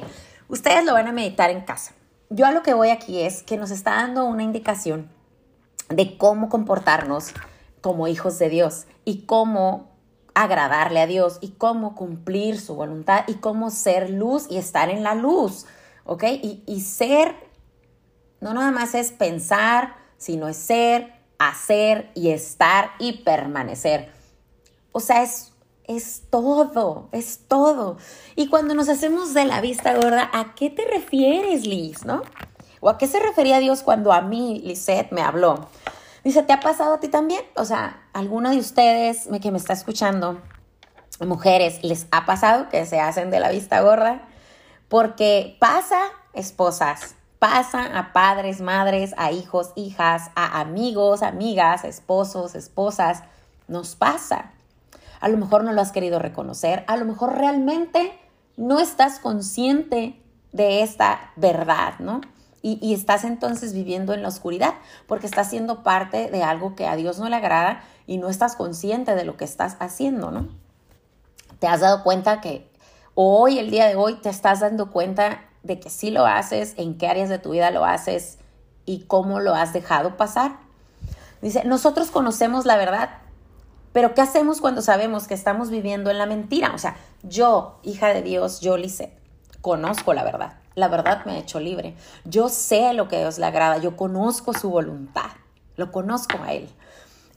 ustedes 0.47 0.85
lo 0.85 0.93
van 0.93 1.07
a 1.07 1.11
meditar 1.11 1.49
en 1.49 1.61
casa. 1.61 1.93
Yo 2.35 2.45
a 2.45 2.51
lo 2.51 2.63
que 2.63 2.73
voy 2.73 2.89
aquí 2.89 3.21
es 3.21 3.43
que 3.43 3.55
nos 3.55 3.71
está 3.71 3.91
dando 3.91 4.25
una 4.25 4.43
indicación 4.43 5.09
de 5.87 6.17
cómo 6.17 6.49
comportarnos 6.49 7.29
como 7.79 8.09
hijos 8.09 8.37
de 8.39 8.49
Dios 8.49 8.87
y 9.05 9.21
cómo 9.21 9.95
agradarle 10.33 10.99
a 10.99 11.07
Dios 11.07 11.37
y 11.39 11.51
cómo 11.51 11.95
cumplir 11.95 12.59
su 12.59 12.75
voluntad 12.75 13.23
y 13.27 13.35
cómo 13.35 13.69
ser 13.69 14.09
luz 14.09 14.47
y 14.49 14.57
estar 14.57 14.89
en 14.89 15.01
la 15.01 15.15
luz, 15.15 15.65
¿ok? 16.03 16.25
Y, 16.43 16.61
y 16.65 16.81
ser, 16.81 17.35
no 18.41 18.53
nada 18.53 18.71
más 18.71 18.95
es 18.95 19.13
pensar, 19.13 19.95
sino 20.17 20.49
es 20.49 20.57
ser, 20.57 21.13
hacer 21.39 22.11
y 22.15 22.31
estar 22.31 22.91
y 22.99 23.23
permanecer. 23.23 24.11
O 24.91 24.99
sea, 24.99 25.23
es, 25.23 25.53
es 25.87 26.23
todo, 26.29 27.09
es 27.11 27.41
todo. 27.47 27.97
Y 28.35 28.47
cuando 28.47 28.73
nos 28.73 28.89
hacemos 28.89 29.33
de 29.33 29.45
la 29.45 29.61
vista 29.61 29.93
gorda, 29.95 30.29
¿a 30.33 30.55
qué 30.55 30.69
te 30.69 30.85
refieres, 30.85 31.65
Liz, 31.65 32.05
no? 32.05 32.21
¿O 32.79 32.89
a 32.89 32.97
qué 32.97 33.07
se 33.07 33.19
refería 33.19 33.59
Dios 33.59 33.83
cuando 33.83 34.13
a 34.13 34.21
mí, 34.21 34.61
Lisette, 34.63 35.11
me 35.11 35.21
habló? 35.21 35.67
Dice, 36.23 36.43
¿te 36.43 36.53
ha 36.53 36.59
pasado 36.59 36.95
a 36.95 36.99
ti 36.99 37.07
también? 37.07 37.41
O 37.55 37.65
sea, 37.65 38.03
¿alguno 38.13 38.49
de 38.49 38.57
ustedes 38.57 39.27
que 39.41 39.51
me 39.51 39.57
está 39.57 39.73
escuchando, 39.73 40.41
mujeres, 41.19 41.83
les 41.83 42.07
ha 42.11 42.25
pasado 42.25 42.69
que 42.69 42.85
se 42.85 42.99
hacen 42.99 43.29
de 43.29 43.39
la 43.39 43.51
vista 43.51 43.81
gorda? 43.81 44.27
Porque 44.89 45.55
pasa, 45.59 45.99
esposas, 46.33 47.15
pasa 47.37 47.97
a 47.97 48.11
padres, 48.11 48.59
madres, 48.59 49.13
a 49.17 49.31
hijos, 49.31 49.71
hijas, 49.75 50.31
a 50.35 50.59
amigos, 50.59 51.21
amigas, 51.21 51.83
esposos, 51.83 52.55
esposas. 52.55 53.21
Nos 53.67 53.95
pasa. 53.95 54.54
A 55.19 55.29
lo 55.29 55.37
mejor 55.37 55.63
no 55.63 55.73
lo 55.73 55.81
has 55.81 55.91
querido 55.91 56.19
reconocer, 56.19 56.83
a 56.87 56.97
lo 56.97 57.05
mejor 57.05 57.37
realmente 57.37 58.17
no 58.57 58.79
estás 58.79 59.19
consciente 59.19 60.21
de 60.51 60.81
esta 60.81 61.31
verdad, 61.35 61.99
¿no? 61.99 62.21
Y, 62.61 62.95
estás 62.95 63.25
entonces 63.25 63.73
viviendo 63.73 64.15
en 64.15 64.23
la 64.23 64.27
oscuridad 64.27 64.73
porque 65.05 65.27
estás 65.27 65.51
siendo 65.51 65.83
parte 65.83 66.31
de 66.31 66.41
algo 66.41 66.75
que 66.75 66.87
a 66.87 66.95
Dios 66.95 67.19
no 67.19 67.29
le 67.29 67.35
agrada 67.35 67.83
y 68.07 68.17
no 68.17 68.27
estás 68.27 68.55
consciente 68.55 69.13
de 69.13 69.23
lo 69.23 69.37
que 69.37 69.45
estás 69.45 69.77
haciendo, 69.79 70.31
¿no? 70.31 70.47
Te 71.59 71.67
has 71.67 71.81
dado 71.81 72.01
cuenta 72.01 72.41
que 72.41 72.67
hoy, 73.13 73.59
el 73.59 73.69
día 73.69 73.87
de 73.87 73.95
hoy, 73.95 74.15
te 74.15 74.29
estás 74.29 74.61
dando 74.61 74.89
cuenta 74.89 75.41
de 75.61 75.79
que 75.79 75.91
sí 75.91 76.09
lo 76.09 76.25
haces, 76.25 76.73
en 76.77 76.97
qué 76.97 77.07
áreas 77.07 77.29
de 77.29 77.37
tu 77.37 77.51
vida 77.51 77.69
lo 77.69 77.85
haces 77.85 78.39
y 78.87 79.01
cómo 79.01 79.39
lo 79.39 79.53
has 79.53 79.71
dejado 79.71 80.17
pasar. 80.17 80.57
Dice, 81.43 81.65
nosotros 81.65 82.09
conocemos 82.09 82.65
la 82.65 82.77
verdad, 82.77 83.09
pero 83.95 84.13
¿qué 84.13 84.21
hacemos 84.21 84.61
cuando 84.61 84.83
sabemos 84.83 85.27
que 85.27 85.33
estamos 85.33 85.71
viviendo 85.71 86.11
en 86.11 86.19
la 86.19 86.27
mentira? 86.27 86.73
O 86.75 86.77
sea, 86.77 86.97
yo, 87.23 87.79
hija 87.81 88.09
de 88.09 88.21
Dios, 88.21 88.59
yo, 88.59 88.77
Lice, 88.77 89.11
conozco 89.61 90.13
la 90.13 90.23
verdad 90.23 90.57
la 90.75 90.89
verdad 90.89 91.25
me 91.25 91.33
ha 91.33 91.37
hecho 91.37 91.59
libre. 91.59 91.95
Yo 92.25 92.49
sé 92.49 92.93
lo 92.93 93.07
que 93.07 93.15
a 93.15 93.19
Dios 93.19 93.39
le 93.39 93.45
agrada, 93.45 93.77
yo 93.77 93.95
conozco 93.95 94.53
su 94.53 94.69
voluntad, 94.69 95.31
lo 95.77 95.91
conozco 95.91 96.37
a 96.43 96.53
Él. 96.53 96.69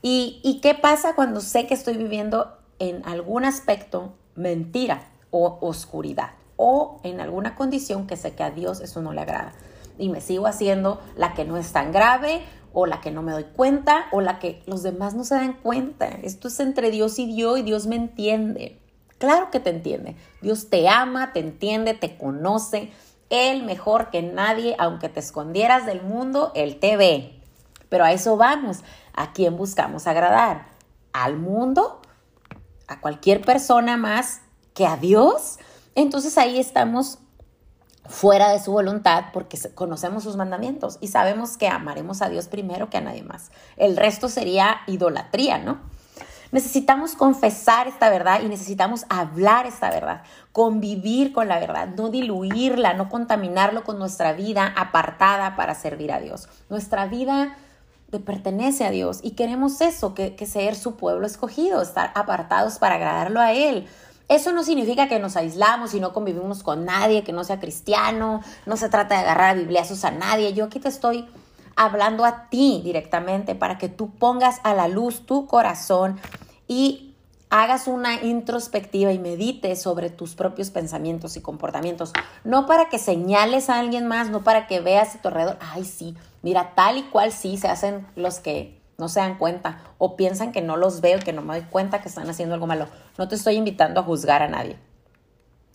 ¿Y, 0.02 0.40
¿Y 0.42 0.60
qué 0.60 0.74
pasa 0.74 1.14
cuando 1.14 1.40
sé 1.40 1.66
que 1.66 1.74
estoy 1.74 1.96
viviendo 1.96 2.56
en 2.78 3.06
algún 3.06 3.44
aspecto 3.44 4.12
mentira 4.34 5.08
o 5.30 5.58
oscuridad? 5.60 6.30
O 6.56 7.00
en 7.04 7.20
alguna 7.20 7.54
condición 7.54 8.06
que 8.06 8.16
sé 8.16 8.34
que 8.34 8.42
a 8.42 8.50
Dios 8.50 8.80
eso 8.80 9.00
no 9.00 9.12
le 9.12 9.20
agrada. 9.20 9.52
Y 9.96 10.08
me 10.08 10.20
sigo 10.20 10.46
haciendo 10.46 11.00
la 11.16 11.34
que 11.34 11.44
no 11.44 11.56
es 11.56 11.72
tan 11.72 11.92
grave 11.92 12.42
o 12.78 12.86
la 12.86 13.00
que 13.00 13.10
no 13.10 13.22
me 13.22 13.32
doy 13.32 13.44
cuenta 13.44 14.06
o 14.12 14.20
la 14.20 14.38
que 14.38 14.62
los 14.66 14.82
demás 14.82 15.14
no 15.14 15.24
se 15.24 15.34
dan 15.34 15.54
cuenta. 15.54 16.06
Esto 16.06 16.48
es 16.48 16.60
entre 16.60 16.90
Dios 16.90 17.18
y 17.18 17.26
Dios 17.26 17.58
y 17.58 17.62
Dios 17.62 17.86
me 17.86 17.96
entiende. 17.96 18.78
Claro 19.18 19.50
que 19.50 19.58
te 19.58 19.70
entiende. 19.70 20.14
Dios 20.42 20.70
te 20.70 20.88
ama, 20.88 21.32
te 21.32 21.40
entiende, 21.40 21.94
te 21.94 22.16
conoce, 22.16 22.92
él 23.30 23.62
mejor 23.64 24.10
que 24.10 24.22
nadie, 24.22 24.74
aunque 24.78 25.08
te 25.08 25.20
escondieras 25.20 25.84
del 25.84 26.02
mundo, 26.02 26.52
Él 26.54 26.78
te 26.78 26.96
ve. 26.96 27.40
Pero 27.88 28.04
a 28.04 28.12
eso 28.12 28.36
vamos. 28.36 28.78
¿A 29.12 29.32
quién 29.32 29.56
buscamos 29.56 30.06
agradar? 30.06 30.66
¿Al 31.12 31.36
mundo? 31.36 32.00
¿A 32.86 33.00
cualquier 33.00 33.42
persona 33.42 33.96
más 33.96 34.40
que 34.74 34.86
a 34.86 34.96
Dios? 34.96 35.58
Entonces 35.94 36.38
ahí 36.38 36.58
estamos 36.58 37.18
fuera 38.08 38.50
de 38.50 38.58
su 38.58 38.72
voluntad 38.72 39.26
porque 39.32 39.58
conocemos 39.74 40.24
sus 40.24 40.36
mandamientos 40.36 40.98
y 41.00 41.08
sabemos 41.08 41.56
que 41.56 41.68
amaremos 41.68 42.22
a 42.22 42.28
Dios 42.28 42.48
primero 42.48 42.90
que 42.90 42.96
a 42.96 43.02
nadie 43.02 43.22
más. 43.22 43.50
El 43.76 43.96
resto 43.96 44.28
sería 44.28 44.78
idolatría, 44.86 45.58
¿no? 45.58 45.78
Necesitamos 46.50 47.14
confesar 47.14 47.88
esta 47.88 48.08
verdad 48.08 48.40
y 48.42 48.48
necesitamos 48.48 49.04
hablar 49.10 49.66
esta 49.66 49.90
verdad, 49.90 50.22
convivir 50.52 51.34
con 51.34 51.46
la 51.46 51.60
verdad, 51.60 51.88
no 51.88 52.08
diluirla, 52.08 52.94
no 52.94 53.10
contaminarlo 53.10 53.84
con 53.84 53.98
nuestra 53.98 54.32
vida 54.32 54.72
apartada 54.74 55.56
para 55.56 55.74
servir 55.74 56.10
a 56.10 56.20
Dios. 56.20 56.48
Nuestra 56.70 57.06
vida 57.06 57.58
le 58.10 58.18
pertenece 58.18 58.86
a 58.86 58.90
Dios 58.90 59.20
y 59.22 59.32
queremos 59.32 59.82
eso, 59.82 60.14
que, 60.14 60.36
que 60.36 60.46
ser 60.46 60.74
su 60.74 60.96
pueblo 60.96 61.26
escogido, 61.26 61.82
estar 61.82 62.12
apartados 62.14 62.78
para 62.78 62.94
agradarlo 62.94 63.40
a 63.40 63.52
Él. 63.52 63.86
Eso 64.28 64.52
no 64.52 64.62
significa 64.62 65.08
que 65.08 65.18
nos 65.18 65.36
aislamos 65.36 65.94
y 65.94 66.00
no 66.00 66.12
convivimos 66.12 66.62
con 66.62 66.84
nadie 66.84 67.24
que 67.24 67.32
no 67.32 67.44
sea 67.44 67.58
cristiano, 67.60 68.42
no 68.66 68.76
se 68.76 68.90
trata 68.90 69.14
de 69.14 69.22
agarrar 69.22 69.56
bibliazos 69.56 70.04
a 70.04 70.10
nadie. 70.10 70.52
Yo 70.52 70.66
aquí 70.66 70.78
te 70.80 70.88
estoy 70.88 71.26
hablando 71.76 72.24
a 72.24 72.48
ti 72.50 72.82
directamente 72.84 73.54
para 73.54 73.78
que 73.78 73.88
tú 73.88 74.10
pongas 74.10 74.60
a 74.64 74.74
la 74.74 74.86
luz 74.86 75.24
tu 75.24 75.46
corazón 75.46 76.20
y 76.66 77.14
hagas 77.50 77.86
una 77.86 78.22
introspectiva 78.22 79.12
y 79.12 79.18
medites 79.18 79.80
sobre 79.80 80.10
tus 80.10 80.34
propios 80.34 80.70
pensamientos 80.70 81.36
y 81.36 81.40
comportamientos. 81.40 82.12
No 82.44 82.66
para 82.66 82.88
que 82.88 82.98
señales 82.98 83.70
a 83.70 83.78
alguien 83.78 84.06
más, 84.06 84.28
no 84.28 84.44
para 84.44 84.66
que 84.66 84.80
veas 84.80 85.14
a 85.14 85.22
tu 85.22 85.28
alrededor, 85.28 85.56
ay 85.60 85.84
sí, 85.84 86.14
mira, 86.42 86.74
tal 86.74 86.98
y 86.98 87.02
cual 87.04 87.32
sí 87.32 87.56
se 87.56 87.68
hacen 87.68 88.06
los 88.16 88.40
que 88.40 88.77
no 88.98 89.08
se 89.08 89.20
dan 89.20 89.38
cuenta 89.38 89.80
o 89.96 90.16
piensan 90.16 90.52
que 90.52 90.60
no 90.60 90.76
los 90.76 91.00
veo, 91.00 91.20
que 91.20 91.32
no 91.32 91.42
me 91.42 91.58
doy 91.58 91.68
cuenta 91.68 92.02
que 92.02 92.08
están 92.08 92.28
haciendo 92.28 92.54
algo 92.54 92.66
malo. 92.66 92.88
No 93.16 93.28
te 93.28 93.36
estoy 93.36 93.54
invitando 93.54 94.00
a 94.00 94.02
juzgar 94.02 94.42
a 94.42 94.48
nadie. 94.48 94.76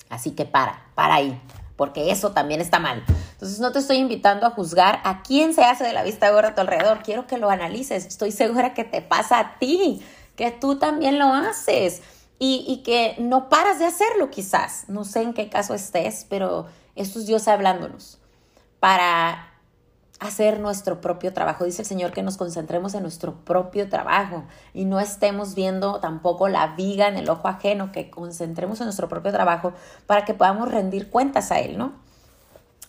Así 0.10 0.32
que 0.32 0.46
para, 0.46 0.86
para 0.94 1.15
ahí 1.15 1.42
porque 1.75 2.12
eso 2.12 2.32
también 2.32 2.62
está 2.62 2.80
mal. 2.80 3.03
Entonces 3.34 3.60
no 3.60 3.72
te 3.72 3.80
estoy 3.80 3.98
invitando 3.98 4.46
a 4.46 4.51
juzgar 4.51 5.01
a 5.03 5.24
quién 5.24 5.53
se 5.53 5.63
hace 5.63 5.84
de 5.84 5.94
la 5.94 6.03
vista 6.03 6.30
gorda 6.32 6.50
a 6.50 6.56
tu 6.56 6.62
alrededor. 6.62 7.01
Quiero 7.03 7.27
que 7.27 7.38
lo 7.38 7.50
analices. 7.50 8.06
Estoy 8.06 8.32
segura 8.32 8.74
que 8.74 8.84
te 8.84 9.01
pasa 9.01 9.39
a 9.39 9.60
ti, 9.60 10.01
que 10.36 10.51
tú 10.51 10.77
también 10.77 11.20
lo 11.20 11.34
haces 11.34 12.01
y, 12.39 12.63
y 12.68 12.84
que 12.84 13.15
no 13.20 13.50
paras 13.50 13.80
de 13.80 13.86
hacerlo 13.86 14.30
quizás. 14.30 14.86
No 14.88 15.03
sé 15.03 15.22
en 15.22 15.34
qué 15.34 15.50
caso 15.50 15.74
estés, 15.74 16.25
pero 16.30 16.68
esto 16.96 17.20
es 17.20 17.25
Dios 17.25 17.48
hablándonos 17.48 18.20
para 18.80 19.52
hacer 20.24 20.60
nuestro 20.60 21.01
propio 21.01 21.34
trabajo. 21.34 21.65
Dice 21.65 21.82
el 21.82 21.88
Señor 21.88 22.12
que 22.12 22.24
nos 22.24 22.38
concentremos 22.38 22.94
en 22.94 23.03
nuestro 23.03 23.36
propio 23.46 23.89
trabajo 23.89 24.44
y 24.74 24.86
no 24.86 25.00
estemos 25.00 25.56
viendo 25.56 26.00
tampoco 26.00 26.48
la 26.48 26.75
viga 26.75 27.08
en 27.08 27.18
el 27.18 27.30
ojo 27.30 27.48
ajeno, 27.48 27.92
que 27.92 28.10
concentremos 28.10 28.80
en 28.82 28.86
nuestro 28.86 29.10
propio 29.10 29.32
trabajo 29.32 29.74
para 30.08 30.25
que 30.25 30.34
podamos 30.34 30.72
rendir 30.72 31.10
cuentas 31.10 31.51
a 31.51 31.60
Él, 31.60 31.77
¿no? 31.77 31.94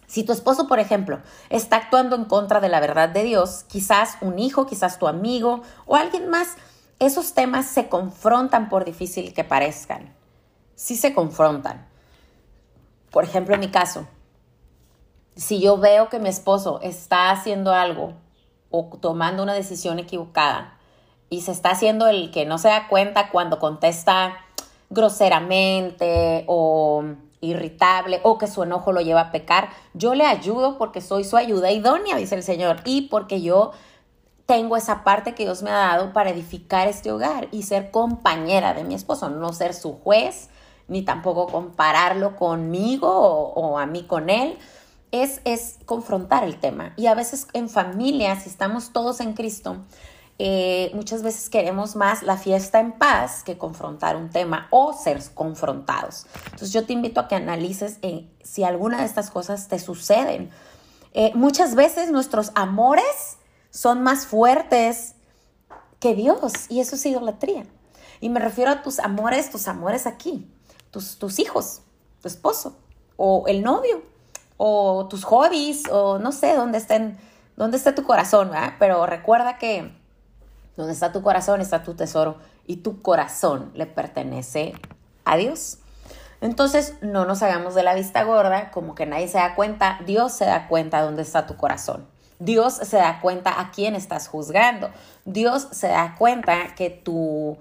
Si 0.06 0.22
tu 0.22 0.32
esposo, 0.32 0.68
por 0.68 0.78
ejemplo, 0.78 1.20
está 1.50 1.76
actuando 1.76 2.14
en 2.14 2.24
contra 2.26 2.60
de 2.60 2.68
la 2.68 2.80
verdad 2.80 3.08
de 3.08 3.24
Dios, 3.24 3.64
quizás 3.68 4.16
un 4.20 4.38
hijo, 4.38 4.66
quizás 4.66 4.98
tu 4.98 5.08
amigo 5.08 5.62
o 5.86 5.96
alguien 5.96 6.28
más, 6.28 6.56
esos 6.98 7.34
temas 7.34 7.66
se 7.66 7.88
confrontan 7.88 8.68
por 8.68 8.84
difícil 8.84 9.34
que 9.34 9.44
parezcan. 9.44 10.14
Sí 10.76 10.96
se 10.96 11.14
confrontan. 11.14 11.86
Por 13.10 13.24
ejemplo, 13.24 13.54
en 13.54 13.60
mi 13.60 13.70
caso, 13.70 14.06
si 15.36 15.60
yo 15.60 15.78
veo 15.78 16.08
que 16.08 16.18
mi 16.18 16.28
esposo 16.28 16.80
está 16.82 17.30
haciendo 17.30 17.72
algo 17.72 18.12
o 18.70 18.90
tomando 19.00 19.42
una 19.42 19.54
decisión 19.54 19.98
equivocada 19.98 20.78
y 21.30 21.42
se 21.42 21.52
está 21.52 21.70
haciendo 21.70 22.06
el 22.08 22.30
que 22.30 22.44
no 22.44 22.58
se 22.58 22.68
da 22.68 22.88
cuenta 22.88 23.30
cuando 23.30 23.58
contesta 23.58 24.36
groseramente 24.90 26.44
o 26.46 27.04
irritable 27.40 28.20
o 28.22 28.38
que 28.38 28.46
su 28.46 28.62
enojo 28.62 28.92
lo 28.92 29.00
lleva 29.00 29.20
a 29.20 29.32
pecar, 29.32 29.68
yo 29.92 30.14
le 30.14 30.26
ayudo 30.26 30.78
porque 30.78 31.00
soy 31.00 31.24
su 31.24 31.36
ayuda 31.36 31.70
idónea, 31.70 32.16
dice 32.16 32.34
el 32.34 32.42
Señor, 32.42 32.78
y 32.84 33.02
porque 33.02 33.42
yo 33.42 33.72
tengo 34.46 34.76
esa 34.76 35.04
parte 35.04 35.34
que 35.34 35.44
Dios 35.44 35.62
me 35.62 35.70
ha 35.70 35.74
dado 35.74 36.12
para 36.12 36.30
edificar 36.30 36.88
este 36.88 37.12
hogar 37.12 37.48
y 37.50 37.62
ser 37.62 37.90
compañera 37.90 38.74
de 38.74 38.84
mi 38.84 38.94
esposo, 38.94 39.28
no 39.30 39.52
ser 39.52 39.74
su 39.74 39.94
juez, 39.94 40.48
ni 40.88 41.02
tampoco 41.02 41.46
compararlo 41.46 42.36
conmigo 42.36 43.08
o, 43.08 43.52
o 43.54 43.78
a 43.78 43.86
mí 43.86 44.04
con 44.04 44.30
él, 44.30 44.58
es, 45.12 45.78
confrontar 45.84 46.44
el 46.44 46.58
tema. 46.58 46.92
Y 46.96 47.06
a 47.06 47.14
veces 47.14 47.46
en 47.52 47.68
familia, 47.68 48.38
si 48.40 48.48
estamos 48.48 48.92
todos 48.92 49.20
en 49.20 49.34
Cristo, 49.34 49.78
eh, 50.38 50.90
muchas 50.94 51.22
veces 51.22 51.48
queremos 51.48 51.94
más 51.94 52.22
la 52.22 52.36
fiesta 52.36 52.80
en 52.80 52.92
paz 52.92 53.44
que 53.44 53.56
confrontar 53.56 54.16
un 54.16 54.30
tema 54.30 54.66
o 54.70 54.92
ser 54.92 55.22
confrontados. 55.32 56.26
Entonces 56.46 56.72
yo 56.72 56.84
te 56.84 56.92
invito 56.92 57.20
a 57.20 57.28
que 57.28 57.36
analices 57.36 57.98
eh, 58.02 58.28
si 58.42 58.64
alguna 58.64 59.00
de 59.00 59.06
estas 59.06 59.30
cosas 59.30 59.68
te 59.68 59.78
suceden. 59.78 60.50
Eh, 61.12 61.30
muchas 61.34 61.76
veces 61.76 62.10
nuestros 62.10 62.50
amores 62.56 63.38
son 63.70 64.02
más 64.02 64.26
fuertes 64.26 65.14
que 66.00 66.16
Dios 66.16 66.68
y 66.68 66.80
eso 66.80 66.96
es 66.96 67.06
idolatría. 67.06 67.64
Y 68.20 68.28
me 68.28 68.40
refiero 68.40 68.72
a 68.72 68.82
tus 68.82 68.98
amores, 68.98 69.50
tus 69.50 69.68
amores 69.68 70.06
aquí, 70.06 70.50
tus, 70.90 71.18
tus 71.18 71.38
hijos, 71.38 71.82
tu 72.20 72.26
esposo 72.26 72.76
o 73.16 73.44
el 73.46 73.62
novio 73.62 74.02
o 74.66 75.08
tus 75.08 75.24
hobbies 75.24 75.82
o 75.90 76.18
no 76.18 76.32
sé 76.32 76.56
dónde 76.56 76.78
estén, 76.78 77.18
dónde 77.54 77.76
está 77.76 77.94
tu 77.94 78.02
corazón, 78.02 78.50
pero 78.78 79.04
recuerda 79.04 79.58
que 79.58 79.92
donde 80.74 80.94
está 80.94 81.12
tu 81.12 81.20
corazón 81.20 81.60
está 81.60 81.82
tu 81.82 81.92
tesoro 81.92 82.38
y 82.66 82.76
tu 82.76 83.02
corazón 83.02 83.70
le 83.74 83.84
pertenece 83.84 84.72
a 85.26 85.36
Dios. 85.36 85.80
Entonces 86.40 86.94
no 87.02 87.26
nos 87.26 87.42
hagamos 87.42 87.74
de 87.74 87.82
la 87.82 87.94
vista 87.94 88.24
gorda, 88.24 88.70
como 88.70 88.94
que 88.94 89.04
nadie 89.04 89.28
se 89.28 89.36
da 89.36 89.54
cuenta, 89.54 90.00
Dios 90.06 90.32
se 90.32 90.46
da 90.46 90.66
cuenta 90.66 91.02
dónde 91.02 91.20
está 91.20 91.46
tu 91.46 91.58
corazón. 91.58 92.06
Dios 92.38 92.72
se 92.72 92.96
da 92.96 93.20
cuenta 93.20 93.60
a 93.60 93.70
quién 93.70 93.94
estás 93.94 94.28
juzgando. 94.28 94.88
Dios 95.26 95.68
se 95.72 95.88
da 95.88 96.14
cuenta 96.18 96.74
que 96.74 96.88
tu, 96.88 97.58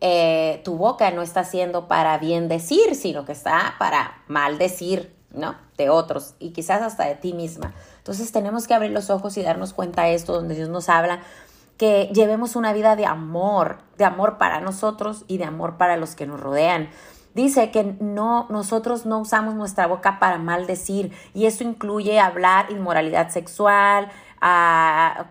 eh, 0.00 0.62
tu 0.64 0.78
boca 0.78 1.10
no 1.10 1.20
está 1.20 1.44
siendo 1.44 1.88
para 1.88 2.16
bien 2.16 2.48
decir, 2.48 2.94
sino 2.94 3.26
que 3.26 3.32
está 3.32 3.74
para 3.78 4.22
mal 4.28 4.56
decir, 4.56 5.17
¿no? 5.30 5.56
De 5.76 5.90
otros 5.90 6.34
y 6.38 6.50
quizás 6.50 6.82
hasta 6.82 7.06
de 7.06 7.14
ti 7.14 7.32
misma. 7.32 7.74
Entonces 7.98 8.32
tenemos 8.32 8.66
que 8.66 8.74
abrir 8.74 8.90
los 8.90 9.10
ojos 9.10 9.36
y 9.36 9.42
darnos 9.42 9.72
cuenta 9.72 10.04
de 10.04 10.14
esto, 10.14 10.32
donde 10.32 10.54
Dios 10.54 10.68
nos 10.68 10.88
habla 10.88 11.20
que 11.78 12.10
llevemos 12.12 12.56
una 12.56 12.72
vida 12.72 12.96
de 12.96 13.06
amor, 13.06 13.78
de 13.96 14.04
amor 14.04 14.36
para 14.36 14.60
nosotros 14.60 15.24
y 15.28 15.38
de 15.38 15.44
amor 15.44 15.76
para 15.76 15.96
los 15.96 16.16
que 16.16 16.26
nos 16.26 16.40
rodean. 16.40 16.90
Dice 17.34 17.70
que 17.70 17.84
no, 18.00 18.46
nosotros 18.50 19.06
no 19.06 19.20
usamos 19.20 19.54
nuestra 19.54 19.86
boca 19.86 20.18
para 20.18 20.38
maldecir 20.38 21.12
y 21.34 21.46
eso 21.46 21.62
incluye 21.62 22.18
hablar 22.18 22.70
inmoralidad 22.72 23.28
sexual, 23.28 24.10
a, 24.40 25.26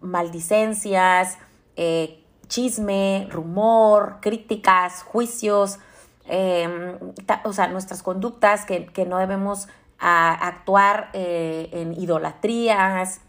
maldicencias, 0.00 1.36
eh, 1.76 2.24
chisme, 2.48 3.28
rumor, 3.30 4.18
críticas, 4.22 5.02
juicios, 5.02 5.78
em, 6.26 6.98
o 7.44 7.52
sea, 7.52 7.68
nuestras 7.68 8.02
conductas 8.02 8.64
que, 8.64 9.06
no 9.06 9.18
debemos 9.18 9.68
actuar 9.98 11.10
eh, 11.12 11.70
en 11.72 11.94
idolatrías, 11.94 13.20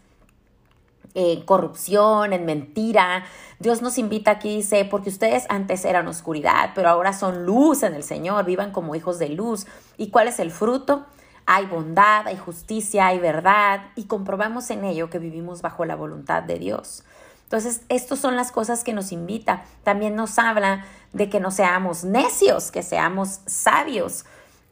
en 1.16 1.42
corrupción, 1.42 2.34
en 2.34 2.44
mentira. 2.44 3.24
Dios 3.58 3.80
nos 3.80 3.96
invita 3.96 4.32
aquí, 4.32 4.56
dice, 4.56 4.84
porque 4.84 5.08
ustedes 5.08 5.46
antes 5.48 5.84
eran 5.86 6.06
oscuridad, 6.08 6.72
pero 6.74 6.90
ahora 6.90 7.14
son 7.14 7.46
luz 7.46 7.82
en 7.82 7.94
el 7.94 8.02
Señor, 8.02 8.44
vivan 8.44 8.70
como 8.70 8.94
hijos 8.94 9.18
de 9.18 9.30
luz. 9.30 9.66
¿Y 9.96 10.10
cuál 10.10 10.28
es 10.28 10.38
el 10.38 10.50
fruto? 10.50 11.06
Hay 11.46 11.64
bondad, 11.66 12.26
hay 12.26 12.36
justicia, 12.36 13.06
hay 13.06 13.18
verdad, 13.18 13.86
y 13.94 14.04
comprobamos 14.04 14.68
en 14.70 14.84
ello 14.84 15.08
que 15.08 15.18
vivimos 15.18 15.62
bajo 15.62 15.86
la 15.86 15.96
voluntad 15.96 16.42
de 16.42 16.58
Dios. 16.58 17.04
Entonces, 17.46 17.82
estas 17.88 18.18
son 18.18 18.34
las 18.34 18.50
cosas 18.50 18.82
que 18.82 18.92
nos 18.92 19.12
invita. 19.12 19.64
También 19.84 20.16
nos 20.16 20.36
habla 20.38 20.84
de 21.12 21.30
que 21.30 21.38
no 21.38 21.52
seamos 21.52 22.02
necios, 22.02 22.72
que 22.72 22.82
seamos 22.82 23.40
sabios. 23.46 24.24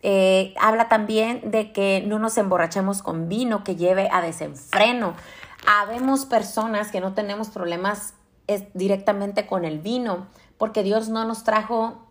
Eh, 0.03 0.55
habla 0.61 0.89
también 0.89 1.53
de 1.53 1.73
que 1.73 2.03
no 2.05 2.19
nos 2.19 2.37
emborrachemos 2.37 3.01
con 3.01 3.29
vino 3.29 3.63
que 3.63 3.77
lleve 3.77 4.09
a 4.11 4.21
desenfreno. 4.21 5.15
Habemos 5.67 6.27
personas 6.27 6.91
que 6.91 7.01
no 7.01 7.15
tenemos 7.15 7.49
problemas 7.49 8.15
directamente 8.75 9.47
con 9.47 9.65
el 9.65 9.79
vino, 9.79 10.27
porque 10.59 10.83
Dios 10.83 11.09
no 11.09 11.25
nos 11.25 11.45
trajo 11.45 12.03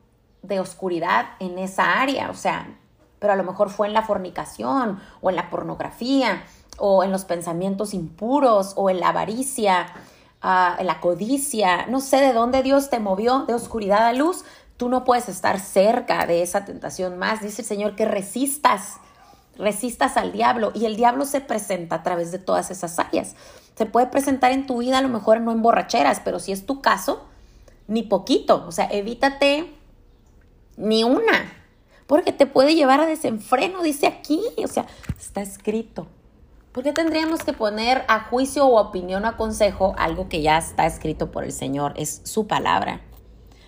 de 0.41 0.59
oscuridad 0.59 1.25
en 1.39 1.59
esa 1.59 2.01
área, 2.01 2.29
o 2.29 2.33
sea, 2.33 2.67
pero 3.19 3.33
a 3.33 3.35
lo 3.35 3.43
mejor 3.43 3.69
fue 3.69 3.87
en 3.87 3.93
la 3.93 4.01
fornicación 4.01 4.99
o 5.21 5.29
en 5.29 5.35
la 5.35 5.49
pornografía 5.49 6.43
o 6.77 7.03
en 7.03 7.11
los 7.11 7.25
pensamientos 7.25 7.93
impuros 7.93 8.73
o 8.75 8.89
en 8.89 8.99
la 8.99 9.09
avaricia, 9.09 9.85
la 10.43 10.99
codicia, 10.99 11.85
no 11.87 12.01
sé 12.01 12.17
de 12.17 12.33
dónde 12.33 12.63
Dios 12.63 12.89
te 12.89 12.99
movió 12.99 13.45
de 13.45 13.53
oscuridad 13.53 14.05
a 14.05 14.13
luz, 14.13 14.43
tú 14.77 14.89
no 14.89 15.05
puedes 15.05 15.29
estar 15.29 15.59
cerca 15.59 16.25
de 16.25 16.43
esa 16.43 16.65
tentación 16.65 17.17
más, 17.17 17.41
dice 17.41 17.61
el 17.61 17.67
Señor 17.67 17.95
que 17.95 18.05
resistas 18.05 18.99
resistas 19.57 20.17
al 20.17 20.31
diablo. 20.31 20.71
Y 20.73 20.85
el 20.85 20.95
diablo 20.95 21.25
se 21.25 21.41
presenta 21.41 21.97
a 21.97 22.03
través 22.03 22.31
de 22.31 22.39
todas 22.39 22.71
esas 22.71 22.97
áreas. 22.99 23.35
Se 23.75 23.85
puede 23.85 24.07
presentar 24.07 24.51
en 24.51 24.65
tu 24.65 24.79
vida 24.79 24.99
a 24.99 25.01
lo 25.01 25.09
mejor 25.09 25.41
no 25.41 25.51
en 25.51 25.61
borracheras, 25.61 26.21
pero 26.23 26.39
si 26.39 26.51
es 26.51 26.65
tu 26.65 26.81
caso, 26.81 27.25
ni 27.87 28.03
poquito, 28.03 28.65
o 28.67 28.71
sea, 28.71 28.85
evítate 28.85 29.73
ni 30.77 31.03
una, 31.03 31.53
porque 32.07 32.31
te 32.31 32.45
puede 32.45 32.75
llevar 32.75 32.99
a 33.01 33.05
desenfreno, 33.05 33.83
dice 33.83 34.07
aquí, 34.07 34.41
o 34.63 34.67
sea, 34.67 34.85
está 35.19 35.41
escrito. 35.41 36.07
¿Por 36.73 36.83
qué 36.83 36.91
tendríamos 36.91 37.43
que 37.43 37.53
poner 37.53 38.03
a 38.07 38.21
juicio 38.21 38.65
o 38.65 38.81
opinión 38.81 39.25
o 39.25 39.27
a 39.27 39.37
consejo 39.37 39.93
algo 39.95 40.27
que 40.27 40.41
ya 40.41 40.57
está 40.57 40.87
escrito 40.87 41.29
por 41.29 41.43
el 41.43 41.51
Señor? 41.51 41.93
Es 41.97 42.21
su 42.23 42.47
palabra. 42.47 43.01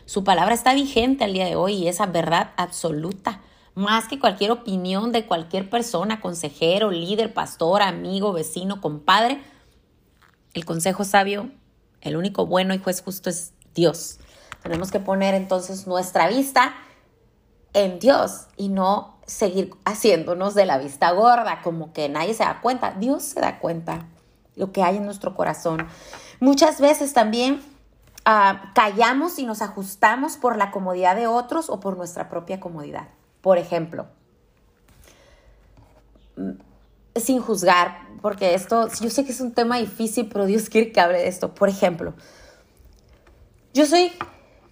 Su 0.05 0.23
palabra 0.23 0.55
está 0.55 0.73
vigente 0.73 1.23
al 1.23 1.33
día 1.33 1.45
de 1.45 1.55
hoy 1.55 1.73
y 1.73 1.87
esa 1.87 2.07
verdad 2.07 2.51
absoluta 2.57 3.41
más 3.75 4.07
que 4.07 4.19
cualquier 4.19 4.51
opinión 4.51 5.11
de 5.11 5.27
cualquier 5.27 5.69
persona, 5.69 6.19
consejero, 6.19 6.89
líder, 6.89 7.33
pastor, 7.33 7.83
amigo, 7.83 8.33
vecino, 8.33 8.81
compadre. 8.81 9.39
El 10.55 10.65
consejo 10.65 11.03
sabio, 11.03 11.51
el 12.01 12.15
único 12.17 12.47
bueno 12.47 12.73
y 12.73 12.79
juez 12.79 13.03
justo 13.03 13.29
es 13.29 13.53
Dios. 13.75 14.17
Tenemos 14.63 14.89
que 14.89 14.99
poner 14.99 15.35
entonces 15.35 15.85
nuestra 15.85 16.27
vista 16.27 16.73
en 17.73 17.99
Dios 17.99 18.47
y 18.57 18.69
no 18.69 19.14
seguir 19.25 19.73
haciéndonos 19.85 20.53
de 20.53 20.65
la 20.65 20.77
vista 20.77 21.11
gorda, 21.11 21.61
como 21.63 21.93
que 21.93 22.09
nadie 22.09 22.33
se 22.33 22.43
da 22.43 22.61
cuenta. 22.61 22.91
Dios 22.91 23.23
se 23.23 23.41
da 23.41 23.59
cuenta 23.59 24.07
lo 24.55 24.71
que 24.71 24.83
hay 24.83 24.97
en 24.97 25.05
nuestro 25.05 25.35
corazón. 25.35 25.88
Muchas 26.39 26.79
veces 26.79 27.13
también 27.13 27.61
ah, 28.25 28.71
callamos 28.73 29.39
y 29.39 29.45
nos 29.45 29.61
ajustamos 29.61 30.38
por 30.38 30.57
la 30.57 30.71
comodidad 30.71 31.15
de 31.15 31.27
otros 31.27 31.69
o 31.69 31.79
por 31.79 31.97
nuestra 31.97 32.29
propia 32.29 32.59
comodidad. 32.59 33.07
Por 33.41 33.57
ejemplo, 33.57 34.07
mm, 36.38 36.51
sin 37.15 37.39
juzgar, 37.39 38.07
porque 38.21 38.53
esto, 38.53 38.89
yo 38.99 39.09
sé 39.09 39.23
que 39.25 39.31
es 39.31 39.39
un 39.39 39.53
tema 39.53 39.77
difícil, 39.77 40.27
pero 40.31 40.45
Dios 40.45 40.69
quiere 40.69 40.91
que 40.91 40.99
hable 40.99 41.19
de 41.19 41.27
esto. 41.27 41.55
Por 41.55 41.69
ejemplo, 41.69 42.13
yo 43.73 43.85
soy 43.85 44.11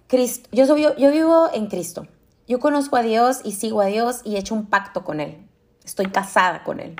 Cristo, 0.08 0.48
yo, 0.52 0.66
soy, 0.66 0.82
yo, 0.82 1.10
vivo 1.10 1.48
en 1.52 1.66
Cristo. 1.66 2.06
Yo 2.46 2.58
conozco 2.58 2.96
a 2.96 3.02
Dios 3.02 3.40
y 3.44 3.52
sigo 3.52 3.80
a 3.80 3.86
Dios 3.86 4.20
y 4.24 4.36
he 4.36 4.38
hecho 4.38 4.54
un 4.54 4.66
pacto 4.66 5.04
con 5.04 5.20
Él. 5.20 5.46
Estoy 5.84 6.06
casada 6.06 6.62
con 6.62 6.80
Él. 6.80 6.96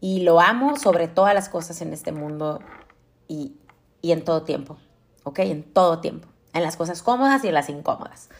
Y 0.00 0.20
lo 0.20 0.40
amo 0.40 0.76
sobre 0.76 1.08
todas 1.08 1.34
las 1.34 1.48
cosas 1.48 1.80
en 1.80 1.92
este 1.92 2.12
mundo 2.12 2.60
y, 3.28 3.56
y 4.02 4.12
en 4.12 4.24
todo 4.24 4.42
tiempo. 4.42 4.76
¿Ok? 5.24 5.40
En 5.40 5.62
todo 5.62 6.00
tiempo. 6.00 6.28
En 6.54 6.62
las 6.62 6.76
cosas 6.76 7.02
cómodas 7.02 7.44
y 7.44 7.48
en 7.48 7.54
las 7.54 7.68
incómodas. 7.68 8.30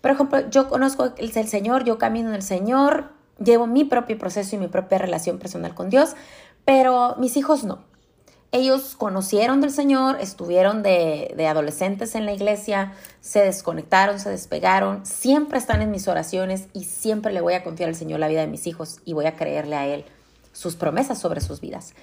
Por 0.00 0.12
ejemplo, 0.12 0.48
yo 0.48 0.68
conozco 0.68 1.12
el, 1.16 1.32
el 1.34 1.48
Señor, 1.48 1.84
yo 1.84 1.98
camino 1.98 2.28
en 2.28 2.36
el 2.36 2.42
Señor, 2.42 3.10
llevo 3.42 3.66
mi 3.66 3.84
propio 3.84 4.18
proceso 4.18 4.54
y 4.54 4.58
mi 4.58 4.68
propia 4.68 4.98
relación 4.98 5.38
personal 5.38 5.74
con 5.74 5.90
Dios, 5.90 6.14
pero 6.64 7.16
mis 7.18 7.36
hijos 7.36 7.64
no. 7.64 7.87
Ellos 8.50 8.94
conocieron 8.96 9.60
del 9.60 9.70
Señor, 9.70 10.18
estuvieron 10.20 10.82
de, 10.82 11.34
de, 11.36 11.46
adolescentes 11.46 12.14
en 12.14 12.24
la 12.24 12.32
iglesia, 12.32 12.94
se 13.20 13.40
desconectaron, 13.40 14.18
se 14.18 14.30
despegaron, 14.30 15.04
siempre 15.04 15.58
están 15.58 15.82
en 15.82 15.90
mis 15.90 16.08
oraciones 16.08 16.68
y 16.72 16.84
siempre 16.84 17.32
le 17.32 17.42
voy 17.42 17.54
a 17.54 17.62
confiar 17.62 17.90
al 17.90 17.94
Señor 17.94 18.20
la 18.20 18.28
vida 18.28 18.40
de 18.40 18.46
mis 18.46 18.66
hijos 18.66 19.00
y 19.04 19.12
voy 19.12 19.26
a 19.26 19.36
creerle 19.36 19.76
a 19.76 19.86
Él 19.86 20.06
sus 20.52 20.76
promesas 20.76 21.18
sobre 21.18 21.40
sus 21.40 21.60
vidas. 21.60 21.94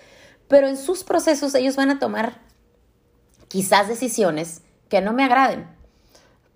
Pero 0.48 0.68
en 0.68 0.78
sus 0.78 1.04
procesos 1.04 1.56
ellos 1.56 1.76
van 1.76 1.90
a 1.90 2.00
tomar 2.00 2.40
quizás 3.48 3.88
decisiones 3.88 4.62
que 4.90 5.02
no 5.02 5.14
me 5.14 5.24
agraden, 5.24 5.68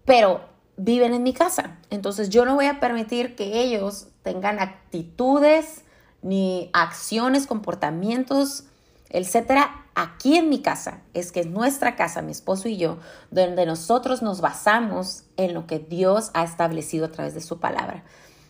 pero 0.05 0.41
viven 0.77 1.13
en 1.13 1.23
mi 1.23 1.33
casa. 1.33 1.77
Entonces 1.89 2.29
yo 2.29 2.45
no 2.45 2.55
voy 2.55 2.67
a 2.67 2.79
permitir 2.79 3.35
que 3.35 3.61
ellos 3.61 4.07
tengan 4.23 4.59
actitudes 4.59 5.83
ni 6.21 6.69
acciones, 6.73 7.47
comportamientos, 7.47 8.65
etcétera, 9.09 9.85
aquí 9.95 10.37
en 10.37 10.49
mi 10.49 10.61
casa. 10.61 11.01
Es 11.13 11.31
que 11.31 11.41
es 11.41 11.47
nuestra 11.47 11.95
casa, 11.95 12.21
mi 12.21 12.31
esposo 12.31 12.67
y 12.67 12.77
yo, 12.77 12.97
donde 13.31 13.65
nosotros 13.65 14.21
nos 14.21 14.41
basamos 14.41 15.23
en 15.37 15.53
lo 15.53 15.67
que 15.67 15.79
Dios 15.79 16.31
ha 16.33 16.43
establecido 16.43 17.07
a 17.07 17.11
través 17.11 17.33
de 17.33 17.41
su 17.41 17.59
palabra. 17.59 18.03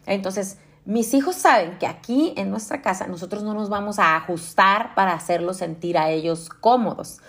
Entonces, 0.06 0.58
mis 0.86 1.14
hijos 1.14 1.36
saben 1.36 1.78
que 1.78 1.88
aquí 1.88 2.34
en 2.36 2.50
nuestra 2.50 2.82
casa 2.82 3.08
nosotros 3.08 3.44
no 3.44 3.54
nos 3.54 3.70
vamos 3.70 4.00
a 4.00 4.16
ajustar 4.16 4.96
para 4.96 5.14
hacerlos 5.14 5.58
sentir 5.58 5.98
a 5.98 6.10
ellos 6.10 6.50
cómodos. 6.50 7.20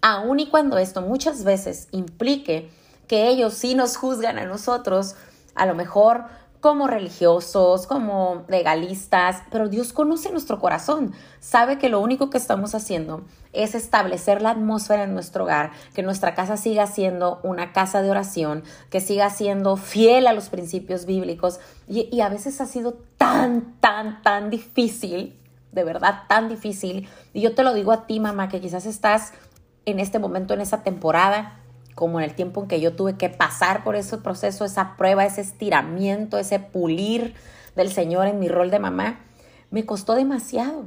Aun 0.00 0.40
y 0.40 0.48
cuando 0.48 0.78
esto 0.78 1.02
muchas 1.02 1.44
veces 1.44 1.88
implique 1.90 2.70
que 3.06 3.28
ellos 3.28 3.54
sí 3.54 3.74
nos 3.74 3.96
juzgan 3.96 4.38
a 4.38 4.46
nosotros, 4.46 5.16
a 5.54 5.66
lo 5.66 5.74
mejor 5.74 6.24
como 6.60 6.86
religiosos, 6.86 7.86
como 7.86 8.44
legalistas, 8.48 9.42
pero 9.50 9.68
Dios 9.68 9.92
conoce 9.92 10.30
nuestro 10.30 10.60
corazón, 10.60 11.12
sabe 11.40 11.78
que 11.78 11.88
lo 11.88 12.00
único 12.00 12.28
que 12.28 12.36
estamos 12.36 12.74
haciendo 12.74 13.22
es 13.52 13.74
establecer 13.74 14.42
la 14.42 14.50
atmósfera 14.50 15.04
en 15.04 15.14
nuestro 15.14 15.44
hogar, 15.44 15.72
que 15.94 16.02
nuestra 16.02 16.34
casa 16.34 16.58
siga 16.58 16.86
siendo 16.86 17.40
una 17.42 17.72
casa 17.72 18.02
de 18.02 18.10
oración, 18.10 18.62
que 18.90 19.00
siga 19.00 19.30
siendo 19.30 19.76
fiel 19.76 20.26
a 20.26 20.34
los 20.34 20.50
principios 20.50 21.06
bíblicos. 21.06 21.60
Y, 21.88 22.20
a 22.20 22.28
veces 22.28 22.60
ha 22.60 22.66
sido 22.66 22.98
tan, 23.16 23.74
tan, 23.80 24.22
tan 24.22 24.50
difícil, 24.50 25.36
de 25.72 25.84
verdad 25.84 26.24
tan 26.28 26.48
difícil, 26.48 27.08
y 27.32 27.40
yo 27.40 27.54
te 27.54 27.62
lo 27.62 27.72
digo 27.72 27.92
a 27.92 28.06
ti, 28.06 28.20
mamá, 28.20 28.48
que 28.48 28.60
quizás 28.60 28.86
estás 28.86 29.32
en 29.86 29.98
este 29.98 30.18
momento, 30.18 30.52
en 30.52 30.60
esa 30.60 30.82
temporada, 30.82 31.59
como 31.94 32.20
en 32.20 32.24
el 32.24 32.34
tiempo 32.34 32.62
en 32.62 32.68
que 32.68 32.80
yo 32.80 32.94
tuve 32.94 33.16
que 33.16 33.28
pasar 33.28 33.84
por 33.84 33.96
ese 33.96 34.18
proceso, 34.18 34.64
esa 34.64 34.96
prueba, 34.96 35.24
ese 35.24 35.40
estiramiento, 35.40 36.38
ese 36.38 36.58
pulir 36.58 37.34
del 37.76 37.90
Señor 37.90 38.26
en 38.26 38.38
mi 38.38 38.48
rol 38.48 38.70
de 38.70 38.78
mamá, 38.78 39.20
me 39.70 39.84
costó 39.84 40.14
demasiado. 40.14 40.86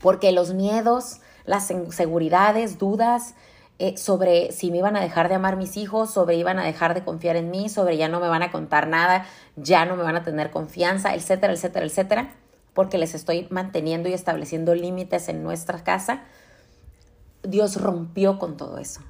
Porque 0.00 0.32
los 0.32 0.54
miedos, 0.54 1.20
las 1.44 1.70
inseguridades, 1.70 2.78
dudas 2.78 3.34
eh, 3.78 3.96
sobre 3.96 4.52
si 4.52 4.70
me 4.70 4.78
iban 4.78 4.96
a 4.96 5.00
dejar 5.00 5.28
de 5.28 5.36
amar 5.36 5.56
mis 5.56 5.76
hijos, 5.76 6.12
sobre 6.12 6.36
iban 6.36 6.58
a 6.58 6.64
dejar 6.64 6.94
de 6.94 7.04
confiar 7.04 7.36
en 7.36 7.50
mí, 7.50 7.68
sobre 7.68 7.96
ya 7.96 8.08
no 8.08 8.20
me 8.20 8.28
van 8.28 8.42
a 8.42 8.52
contar 8.52 8.88
nada, 8.88 9.26
ya 9.56 9.84
no 9.84 9.96
me 9.96 10.02
van 10.02 10.16
a 10.16 10.22
tener 10.22 10.50
confianza, 10.50 11.14
etcétera, 11.14 11.52
etcétera, 11.52 11.86
etcétera, 11.86 12.34
porque 12.74 12.98
les 12.98 13.14
estoy 13.14 13.46
manteniendo 13.50 14.08
y 14.08 14.12
estableciendo 14.12 14.74
límites 14.74 15.28
en 15.28 15.42
nuestra 15.42 15.82
casa, 15.84 16.22
Dios 17.42 17.80
rompió 17.80 18.38
con 18.38 18.56
todo 18.56 18.78
eso 18.78 19.00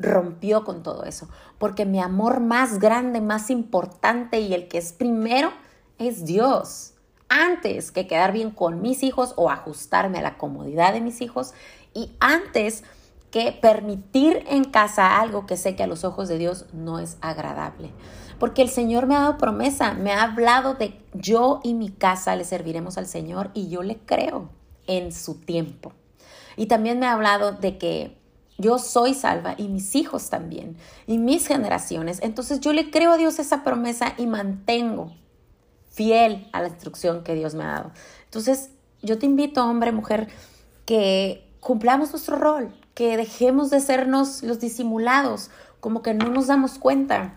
rompió 0.00 0.64
con 0.64 0.82
todo 0.82 1.04
eso, 1.04 1.28
porque 1.58 1.84
mi 1.84 2.00
amor 2.00 2.40
más 2.40 2.78
grande, 2.78 3.20
más 3.20 3.50
importante 3.50 4.40
y 4.40 4.54
el 4.54 4.66
que 4.66 4.78
es 4.78 4.92
primero 4.92 5.52
es 5.98 6.24
Dios. 6.24 6.94
Antes 7.28 7.92
que 7.92 8.08
quedar 8.08 8.32
bien 8.32 8.50
con 8.50 8.82
mis 8.82 9.04
hijos 9.04 9.34
o 9.36 9.50
ajustarme 9.50 10.18
a 10.18 10.22
la 10.22 10.38
comodidad 10.38 10.92
de 10.92 11.00
mis 11.00 11.20
hijos 11.20 11.52
y 11.94 12.12
antes 12.18 12.82
que 13.30 13.52
permitir 13.52 14.42
en 14.48 14.64
casa 14.64 15.20
algo 15.20 15.46
que 15.46 15.56
sé 15.56 15.76
que 15.76 15.84
a 15.84 15.86
los 15.86 16.02
ojos 16.02 16.26
de 16.28 16.38
Dios 16.38 16.66
no 16.72 16.98
es 16.98 17.16
agradable. 17.20 17.92
Porque 18.40 18.62
el 18.62 18.70
Señor 18.70 19.06
me 19.06 19.14
ha 19.14 19.20
dado 19.20 19.38
promesa, 19.38 19.92
me 19.92 20.12
ha 20.12 20.22
hablado 20.22 20.74
de 20.74 20.98
yo 21.12 21.60
y 21.62 21.74
mi 21.74 21.90
casa 21.90 22.34
le 22.34 22.44
serviremos 22.44 22.98
al 22.98 23.06
Señor 23.06 23.50
y 23.54 23.68
yo 23.68 23.82
le 23.82 23.98
creo 23.98 24.48
en 24.86 25.12
su 25.12 25.34
tiempo. 25.34 25.92
Y 26.56 26.66
también 26.66 26.98
me 26.98 27.06
ha 27.06 27.12
hablado 27.12 27.52
de 27.52 27.78
que 27.78 28.19
yo 28.60 28.78
soy 28.78 29.14
salva 29.14 29.54
y 29.56 29.68
mis 29.68 29.94
hijos 29.94 30.28
también 30.28 30.76
y 31.06 31.18
mis 31.18 31.46
generaciones. 31.46 32.20
Entonces 32.22 32.60
yo 32.60 32.72
le 32.72 32.90
creo 32.90 33.12
a 33.12 33.16
Dios 33.16 33.38
esa 33.38 33.64
promesa 33.64 34.14
y 34.18 34.26
mantengo 34.26 35.12
fiel 35.90 36.48
a 36.52 36.60
la 36.60 36.68
instrucción 36.68 37.24
que 37.24 37.34
Dios 37.34 37.54
me 37.54 37.64
ha 37.64 37.72
dado. 37.72 37.92
Entonces 38.24 38.70
yo 39.02 39.18
te 39.18 39.26
invito, 39.26 39.64
hombre, 39.64 39.92
mujer, 39.92 40.28
que 40.84 41.48
cumplamos 41.60 42.10
nuestro 42.10 42.36
rol, 42.36 42.74
que 42.94 43.16
dejemos 43.16 43.70
de 43.70 43.80
sernos 43.80 44.42
los 44.42 44.60
disimulados, 44.60 45.50
como 45.80 46.02
que 46.02 46.14
no 46.14 46.28
nos 46.28 46.46
damos 46.46 46.78
cuenta. 46.78 47.36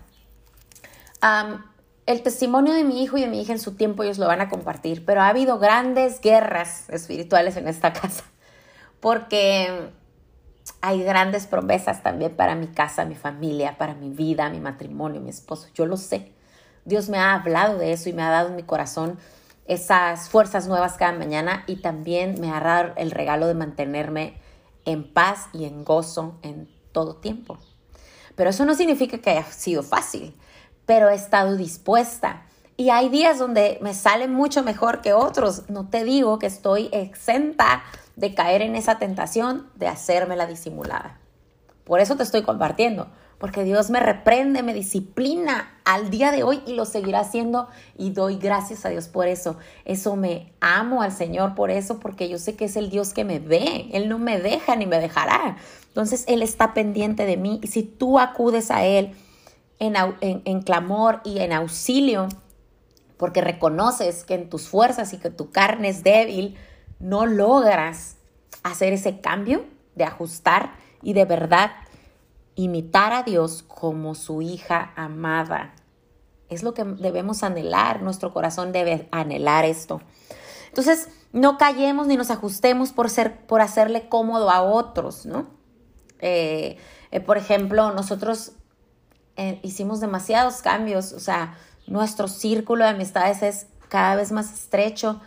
el 2.05 2.21
testimonio 2.21 2.73
de 2.73 2.83
mi 2.83 3.01
hijo 3.01 3.17
y 3.17 3.21
de 3.21 3.27
mi 3.27 3.41
hija 3.41 3.53
en 3.53 3.59
su 3.59 3.75
tiempo 3.75 4.03
ellos 4.03 4.17
lo 4.17 4.27
van 4.27 4.41
a 4.41 4.49
compartir, 4.49 5.05
pero 5.05 5.21
ha 5.21 5.29
habido 5.29 5.57
grandes 5.57 6.19
guerras 6.19 6.89
espirituales 6.89 7.55
en 7.55 7.69
esta 7.69 7.93
casa, 8.01 8.25
porque 8.99 9.89
hay 10.81 11.03
grandes 11.03 11.47
promesas 11.47 12.03
también 12.03 12.35
para 12.35 12.55
mi 12.55 12.67
casa, 12.67 13.05
mi 13.05 13.15
familia, 13.15 13.77
para 13.77 13.95
mi 13.95 14.09
vida, 14.09 14.49
mi 14.49 14.59
matrimonio, 14.59 15.21
mi 15.21 15.29
esposo. 15.29 15.67
Yo 15.73 15.85
lo 15.85 15.97
sé. 15.97 16.31
Dios 16.85 17.09
me 17.09 17.17
ha 17.17 17.33
hablado 17.33 17.77
de 17.77 17.93
eso 17.93 18.09
y 18.09 18.13
me 18.13 18.23
ha 18.23 18.29
dado 18.29 18.49
en 18.49 18.55
mi 18.55 18.63
corazón 18.63 19.17
esas 19.65 20.29
fuerzas 20.29 20.67
nuevas 20.67 20.93
cada 20.93 21.13
mañana 21.13 21.63
y 21.67 21.77
también 21.77 22.35
me 22.39 22.51
ha 22.51 22.59
dado 22.59 22.93
el 22.97 23.11
regalo 23.11 23.47
de 23.47 23.53
mantenerme 23.53 24.35
en 24.85 25.11
paz 25.13 25.47
y 25.53 25.65
en 25.65 25.85
gozo 25.85 26.37
en 26.41 26.69
todo 26.91 27.15
tiempo. 27.15 27.57
Pero 28.35 28.49
eso 28.49 28.65
no 28.65 28.75
significa 28.75 29.17
que 29.19 29.29
haya 29.29 29.45
sido 29.45 29.83
fácil, 29.83 30.35
pero 30.85 31.09
he 31.09 31.15
estado 31.15 31.55
dispuesta. 31.55 32.45
Y 32.75 32.89
hay 32.89 33.09
días 33.09 33.37
donde 33.37 33.77
me 33.81 33.93
sale 33.93 34.27
mucho 34.27 34.63
mejor 34.63 35.01
que 35.01 35.13
otros. 35.13 35.69
No 35.69 35.89
te 35.89 36.03
digo 36.03 36.39
que 36.39 36.47
estoy 36.47 36.89
exenta 36.91 37.83
de 38.15 38.33
caer 38.33 38.61
en 38.61 38.75
esa 38.75 38.97
tentación 38.97 39.67
de 39.75 39.87
hacerme 39.87 40.35
la 40.35 40.47
disimulada. 40.47 41.19
Por 41.83 41.99
eso 41.99 42.15
te 42.15 42.23
estoy 42.23 42.43
compartiendo, 42.43 43.07
porque 43.37 43.63
Dios 43.63 43.89
me 43.89 43.99
reprende, 43.99 44.63
me 44.63 44.73
disciplina 44.73 45.77
al 45.83 46.09
día 46.09 46.31
de 46.31 46.43
hoy 46.43 46.61
y 46.65 46.73
lo 46.73 46.85
seguirá 46.85 47.19
haciendo 47.19 47.67
y 47.97 48.11
doy 48.11 48.37
gracias 48.37 48.85
a 48.85 48.89
Dios 48.89 49.09
por 49.09 49.27
eso. 49.27 49.57
Eso 49.83 50.15
me 50.15 50.53
amo 50.61 51.01
al 51.01 51.11
Señor 51.11 51.53
por 51.53 51.69
eso, 51.69 51.99
porque 51.99 52.29
yo 52.29 52.39
sé 52.39 52.55
que 52.55 52.65
es 52.65 52.77
el 52.77 52.89
Dios 52.89 53.13
que 53.13 53.25
me 53.25 53.39
ve, 53.39 53.89
Él 53.91 54.07
no 54.07 54.17
me 54.17 54.39
deja 54.39 54.75
ni 54.77 54.85
me 54.85 54.99
dejará. 54.99 55.57
Entonces 55.89 56.23
Él 56.27 56.41
está 56.41 56.73
pendiente 56.73 57.25
de 57.25 57.35
mí 57.35 57.59
y 57.61 57.67
si 57.67 57.83
tú 57.83 58.17
acudes 58.17 58.71
a 58.71 58.85
Él 58.85 59.11
en, 59.79 59.95
en 60.21 60.61
clamor 60.61 61.19
y 61.25 61.39
en 61.39 61.51
auxilio, 61.51 62.29
porque 63.17 63.41
reconoces 63.41 64.23
que 64.23 64.35
en 64.35 64.49
tus 64.49 64.67
fuerzas 64.67 65.13
y 65.13 65.17
que 65.17 65.29
tu 65.29 65.51
carne 65.51 65.89
es 65.89 66.03
débil, 66.03 66.57
no 66.99 67.25
logras 67.25 68.17
hacer 68.63 68.93
ese 68.93 69.19
cambio 69.19 69.65
de 69.95 70.05
ajustar 70.05 70.73
y 71.01 71.13
de 71.13 71.25
verdad 71.25 71.71
imitar 72.55 73.13
a 73.13 73.23
Dios 73.23 73.63
como 73.63 74.15
su 74.15 74.41
hija 74.41 74.93
amada. 74.95 75.75
Es 76.49 76.63
lo 76.63 76.73
que 76.73 76.83
debemos 76.83 77.43
anhelar, 77.43 78.01
nuestro 78.01 78.33
corazón 78.33 78.71
debe 78.71 79.07
anhelar 79.11 79.65
esto. 79.65 80.01
Entonces, 80.67 81.09
no 81.31 81.57
callemos 81.57 82.07
ni 82.07 82.15
nos 82.15 82.31
ajustemos 82.31 82.91
por, 82.91 83.09
ser, 83.09 83.45
por 83.45 83.61
hacerle 83.61 84.07
cómodo 84.07 84.49
a 84.49 84.61
otros, 84.61 85.25
¿no? 85.25 85.47
Eh, 86.19 86.77
eh, 87.11 87.19
por 87.19 87.37
ejemplo, 87.37 87.91
nosotros 87.91 88.53
eh, 89.35 89.59
hicimos 89.63 89.99
demasiados 89.99 90.61
cambios, 90.61 91.11
o 91.11 91.19
sea, 91.19 91.57
nuestro 91.87 92.27
círculo 92.27 92.83
de 92.83 92.91
amistades 92.91 93.43
es 93.43 93.67
cada 93.89 94.15
vez 94.15 94.31
más 94.31 94.53
estrecho 94.53 95.21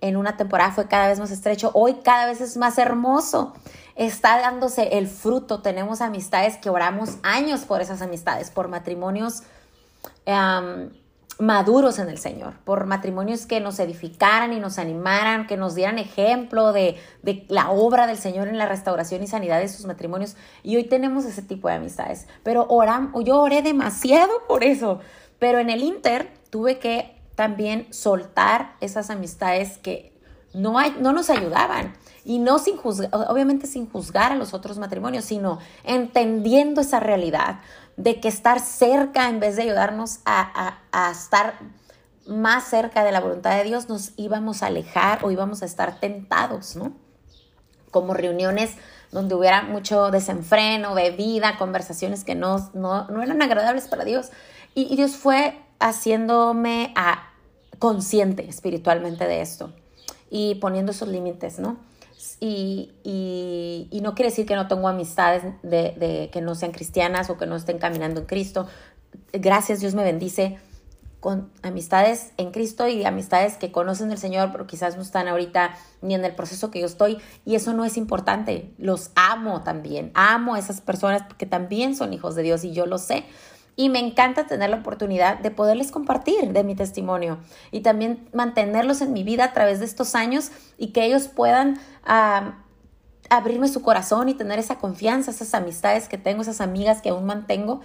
en 0.00 0.16
una 0.16 0.36
temporada 0.36 0.72
fue 0.72 0.88
cada 0.88 1.08
vez 1.08 1.18
más 1.18 1.30
estrecho, 1.30 1.70
hoy 1.74 1.94
cada 2.04 2.26
vez 2.26 2.40
es 2.40 2.56
más 2.56 2.78
hermoso. 2.78 3.54
Está 3.94 4.38
dándose 4.38 4.98
el 4.98 5.08
fruto. 5.08 5.62
Tenemos 5.62 6.00
amistades 6.00 6.58
que 6.58 6.68
oramos 6.68 7.16
años 7.22 7.62
por 7.62 7.80
esas 7.80 8.02
amistades, 8.02 8.50
por 8.50 8.68
matrimonios 8.68 9.42
maduros 11.38 11.98
en 11.98 12.08
el 12.08 12.18
Señor, 12.18 12.54
por 12.64 12.86
matrimonios 12.86 13.46
que 13.46 13.60
nos 13.60 13.78
edificaran 13.78 14.52
y 14.52 14.60
nos 14.60 14.78
animaran, 14.78 15.46
que 15.46 15.56
nos 15.56 15.74
dieran 15.74 15.98
ejemplo 15.98 16.72
de, 16.72 16.96
de 17.22 17.44
la 17.48 17.70
obra 17.70 18.06
del 18.06 18.16
Señor 18.18 18.48
en 18.48 18.58
la 18.58 18.66
restauración 18.66 19.22
y 19.22 19.26
sanidad 19.26 19.60
de 19.60 19.68
sus 19.68 19.86
matrimonios. 19.86 20.36
Y 20.62 20.76
hoy 20.76 20.84
tenemos 20.84 21.24
ese 21.24 21.42
tipo 21.42 21.68
de 21.68 21.74
amistades. 21.74 22.26
Pero 22.42 22.66
oramos, 22.68 23.24
yo 23.24 23.40
oré 23.40 23.62
demasiado 23.62 24.32
por 24.46 24.62
eso. 24.62 25.00
Pero 25.38 25.58
en 25.58 25.70
el 25.70 25.82
Inter 25.82 26.32
tuve 26.50 26.78
que 26.78 27.16
también 27.34 27.92
soltar 27.92 28.76
esas 28.80 29.10
amistades 29.10 29.78
que 29.78 30.12
no, 30.54 30.74
no 30.98 31.12
nos 31.12 31.30
ayudaban. 31.30 31.94
Y 32.24 32.38
no 32.40 32.58
sin 32.58 32.76
juzgar, 32.76 33.10
obviamente 33.12 33.68
sin 33.68 33.88
juzgar 33.88 34.32
a 34.32 34.36
los 34.36 34.52
otros 34.52 34.78
matrimonios, 34.78 35.26
sino 35.26 35.60
entendiendo 35.84 36.80
esa 36.80 36.98
realidad 36.98 37.60
de 37.96 38.20
que 38.20 38.28
estar 38.28 38.60
cerca 38.60 39.28
en 39.28 39.38
vez 39.38 39.56
de 39.56 39.62
ayudarnos 39.62 40.20
a, 40.24 40.78
a, 40.90 41.10
estar 41.10 41.54
más 42.26 42.64
cerca 42.64 43.04
de 43.04 43.12
la 43.12 43.20
voluntad 43.20 43.56
de 43.56 43.64
Dios, 43.64 43.88
nos 43.88 44.12
íbamos 44.16 44.62
a 44.62 44.66
alejar 44.66 45.24
o 45.24 45.30
íbamos 45.30 45.62
a 45.62 45.66
estar 45.66 46.00
tentados, 46.00 46.74
¿no? 46.74 46.92
Como 47.92 48.12
reuniones 48.12 48.72
donde 49.12 49.34
hubiera 49.34 49.62
mucho 49.62 50.10
desenfreno, 50.10 50.94
bebida, 50.94 51.56
conversaciones 51.56 52.24
que 52.24 52.34
no, 52.34 52.70
no, 52.74 53.06
eran 53.22 53.40
agradables 53.40 53.88
para 53.88 54.04
Dios. 54.04 54.30
Y, 54.76 54.94
Dios 54.94 55.16
fue 55.16 55.58
haciéndome 55.80 56.92
a, 56.96 57.30
consciente 57.78 58.46
espiritualmente 58.46 59.26
de 59.26 59.40
esto 59.40 59.72
y 60.30 60.56
poniendo 60.56 60.92
esos 60.92 61.08
límites, 61.08 61.58
¿no? 61.58 61.78
Y, 62.40 62.92
y, 63.02 64.00
no 64.02 64.14
quiere 64.14 64.28
decir 64.28 64.44
que 64.44 64.54
no 64.54 64.68
tengo 64.68 64.88
amistades 64.88 65.42
de, 65.62 65.94
de, 65.98 66.28
que 66.30 66.42
no 66.42 66.54
sean 66.54 66.72
cristianas 66.72 67.30
o 67.30 67.38
que 67.38 67.46
no 67.46 67.56
estén 67.56 67.78
caminando 67.78 68.20
en 68.20 68.26
Cristo. 68.26 68.66
Gracias, 69.32 69.80
Dios 69.80 69.94
me 69.94 70.04
bendice 70.04 70.58
con 71.20 71.50
amistades 71.62 72.32
en 72.36 72.50
Cristo 72.50 72.86
y 72.86 73.02
amistades 73.06 73.56
que 73.56 73.72
conocen 73.72 74.10
del 74.10 74.18
Señor, 74.18 74.50
pero 74.52 74.66
quizás 74.66 74.96
no 74.96 75.02
están 75.02 75.26
ahorita 75.26 75.74
ni 76.02 76.14
en 76.14 76.22
el 76.22 76.34
proceso 76.34 76.70
que 76.70 76.80
yo 76.80 76.86
estoy. 76.86 77.16
Y 77.46 77.54
eso 77.54 77.72
no 77.72 77.86
es 77.86 77.96
importante. 77.96 78.74
Los 78.76 79.10
amo 79.14 79.62
también. 79.62 80.10
Amo 80.12 80.54
a 80.54 80.58
esas 80.58 80.82
personas 80.82 81.22
porque 81.22 81.46
también 81.46 81.96
son 81.96 82.12
hijos 82.12 82.34
de 82.34 82.42
Dios 82.42 82.62
y 82.62 82.72
yo 82.72 82.84
lo 82.84 82.98
sé 82.98 83.24
y 83.76 83.90
me 83.90 83.98
encanta 83.98 84.46
tener 84.46 84.70
la 84.70 84.76
oportunidad 84.76 85.38
de 85.38 85.50
poderles 85.50 85.92
compartir 85.92 86.52
de 86.52 86.64
mi 86.64 86.74
testimonio 86.74 87.38
y 87.70 87.80
también 87.80 88.28
mantenerlos 88.32 89.02
en 89.02 89.12
mi 89.12 89.22
vida 89.22 89.44
a 89.44 89.52
través 89.52 89.78
de 89.78 89.84
estos 89.84 90.14
años 90.14 90.50
y 90.78 90.88
que 90.88 91.04
ellos 91.04 91.28
puedan 91.28 91.78
abrirme 93.28 93.68
su 93.68 93.82
corazón 93.82 94.30
y 94.30 94.34
tener 94.34 94.58
esa 94.58 94.76
confianza, 94.76 95.30
esas 95.30 95.52
amistades 95.52 96.08
que 96.08 96.16
tengo, 96.16 96.42
esas 96.42 96.62
amigas 96.62 97.02
que 97.02 97.10
aún 97.10 97.26
mantengo, 97.26 97.82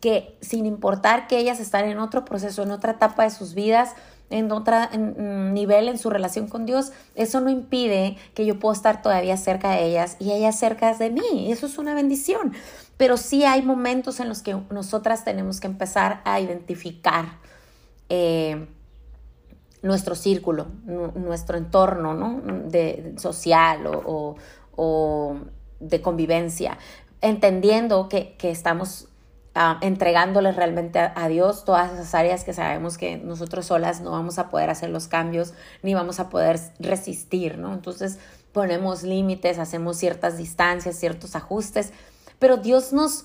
que 0.00 0.36
sin 0.40 0.66
importar 0.66 1.28
que 1.28 1.38
ellas 1.38 1.60
están 1.60 1.84
en 1.84 1.98
otro 1.98 2.24
proceso, 2.24 2.64
en 2.64 2.72
otra 2.72 2.92
etapa 2.92 3.22
de 3.22 3.30
sus 3.30 3.54
vidas, 3.54 3.94
en 4.30 4.52
otro 4.52 4.76
nivel 4.94 5.88
en 5.88 5.98
su 5.98 6.10
relación 6.10 6.48
con 6.48 6.66
Dios, 6.66 6.92
eso 7.14 7.40
no 7.40 7.48
impide 7.50 8.16
que 8.34 8.44
yo 8.44 8.58
pueda 8.58 8.74
estar 8.74 9.02
todavía 9.02 9.36
cerca 9.36 9.70
de 9.70 9.86
ellas 9.86 10.16
y 10.18 10.32
ellas 10.32 10.58
cerca 10.58 10.94
de 10.94 11.10
mí. 11.10 11.50
Eso 11.50 11.66
es 11.66 11.78
una 11.78 11.94
bendición. 11.94 12.52
Pero 12.96 13.16
sí 13.16 13.44
hay 13.44 13.62
momentos 13.62 14.20
en 14.20 14.28
los 14.28 14.42
que 14.42 14.56
nosotras 14.70 15.24
tenemos 15.24 15.60
que 15.60 15.66
empezar 15.66 16.20
a 16.24 16.40
identificar 16.40 17.38
eh, 18.08 18.66
nuestro 19.82 20.14
círculo, 20.14 20.66
nuestro 21.14 21.56
entorno 21.56 22.14
¿no? 22.14 22.40
de, 22.68 23.14
social 23.16 23.86
o, 23.86 24.36
de 25.80 26.02
convivencia, 26.02 26.78
entendiendo 27.20 28.08
que, 28.08 28.34
que 28.36 28.50
estamos 28.50 29.07
uh, 29.58 29.76
entregándoles 29.80 30.54
realmente 30.54 31.00
a, 31.00 31.28
Dios 31.28 31.64
todas 31.64 31.92
esas 31.92 32.14
áreas 32.14 32.44
que 32.44 32.52
sabemos 32.52 32.96
que 32.96 33.16
nosotros 33.16 33.66
solas 33.66 34.00
no 34.00 34.12
vamos 34.12 34.38
a 34.38 34.48
poder 34.48 34.70
hacer 34.70 34.90
los 34.90 35.08
cambios 35.08 35.52
ni 35.82 35.94
vamos 35.94 36.20
a 36.20 36.28
poder 36.28 36.60
resistir, 36.78 37.58
¿no? 37.58 37.74
Entonces 37.74 38.18
ponemos 38.52 39.02
límites, 39.02 39.58
hacemos 39.58 39.96
ciertas 39.96 40.38
distancias, 40.38 40.96
ciertos 40.96 41.34
ajustes, 41.36 41.92
pero 42.38 42.56
Dios 42.56 42.92
nos, 42.92 43.24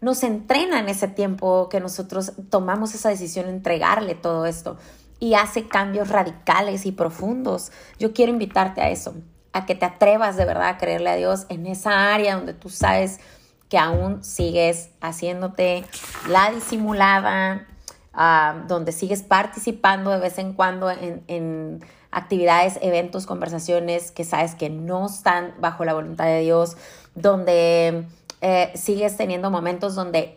nos 0.00 0.22
entrena 0.24 0.80
en 0.80 0.88
ese 0.88 1.08
tiempo 1.08 1.68
que 1.68 1.80
nosotros 1.80 2.32
tomamos 2.50 2.94
esa 2.94 3.08
decisión, 3.08 3.48
entregarle 3.48 4.14
todo 4.14 4.46
esto 4.46 4.76
y 5.20 5.34
hace 5.34 5.68
cambios 5.68 6.08
radicales 6.08 6.86
y 6.86 6.92
profundos. 6.92 7.72
Yo 7.98 8.12
quiero 8.12 8.32
invitarte 8.32 8.80
a 8.80 8.90
eso, 8.90 9.14
a 9.52 9.64
que 9.64 9.74
te 9.74 9.84
atrevas 9.84 10.36
de 10.36 10.44
verdad 10.44 10.68
a 10.68 10.78
creerle 10.78 11.10
a 11.10 11.16
Dios 11.16 11.46
en 11.48 11.66
esa 11.66 12.12
área 12.14 12.36
donde 12.36 12.54
tú 12.54 12.68
sabes 12.68 13.20
que 13.68 13.78
aún 13.78 14.24
sigues 14.24 14.90
haciéndote 15.00 15.84
la 16.28 16.50
disimulada, 16.50 17.66
ah, 18.12 18.64
donde 18.66 18.92
sigues 18.92 19.22
participando 19.22 20.10
de 20.10 20.18
vez 20.18 20.38
en 20.38 20.52
cuando 20.54 20.90
en, 20.90 21.84
actividades, 22.10 22.78
eventos, 22.80 23.26
conversaciones 23.26 24.10
que 24.10 24.24
sabes 24.24 24.54
que 24.54 24.70
no 24.70 25.06
están 25.06 25.54
bajo 25.60 25.84
la 25.84 25.92
voluntad 25.92 26.24
de 26.24 26.40
Dios, 26.40 26.78
donde 27.14 28.06
eh, 28.40 28.72
sigues 28.74 29.18
teniendo 29.18 29.50
momentos 29.50 29.94
donde 29.94 30.36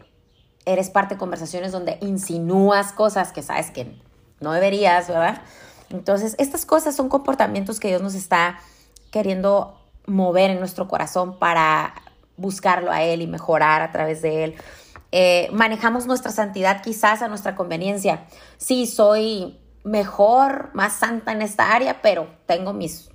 eres 0.65 0.89
parte 0.89 1.15
de 1.15 1.19
conversaciones 1.19 1.71
donde 1.71 1.97
insinúas 2.01 2.91
cosas 2.91 3.31
que 3.31 3.41
sabes 3.41 3.71
que 3.71 3.95
no 4.41 4.51
deberías, 4.51 5.07
¿verdad? 5.07 5.41
Entonces, 5.89 6.35
estas 6.39 6.65
cosas 6.65 6.95
son 6.95 7.07
comportamientos 7.07 7.79
que 7.79 7.87
Dios 7.87 8.01
nos 8.01 8.15
está 8.15 8.59
queriendo 9.11 9.77
mover 10.05 10.49
en 10.49 10.59
nuestro 10.59 10.87
corazón 10.87 11.37
para 11.39 11.93
buscarlo 12.37 12.91
a 12.91 13.03
Él 13.03 13.21
y 13.21 13.27
mejorar 13.27 13.81
a 13.81 13.91
través 13.91 14.21
de 14.21 14.43
Él. 14.43 14.55
Eh, 15.11 15.49
manejamos 15.51 16.05
nuestra 16.07 16.31
santidad 16.31 16.81
quizás 16.81 17.21
a 17.21 17.27
nuestra 17.27 17.55
conveniencia. 17.55 18.25
Sí, 18.57 18.87
soy 18.87 19.59
mejor, 19.83 20.69
más 20.73 20.93
santa 20.93 21.31
en 21.31 21.41
esta 21.41 21.73
área, 21.73 22.01
pero 22.01 22.27
tengo 22.45 22.73
mis 22.73 23.09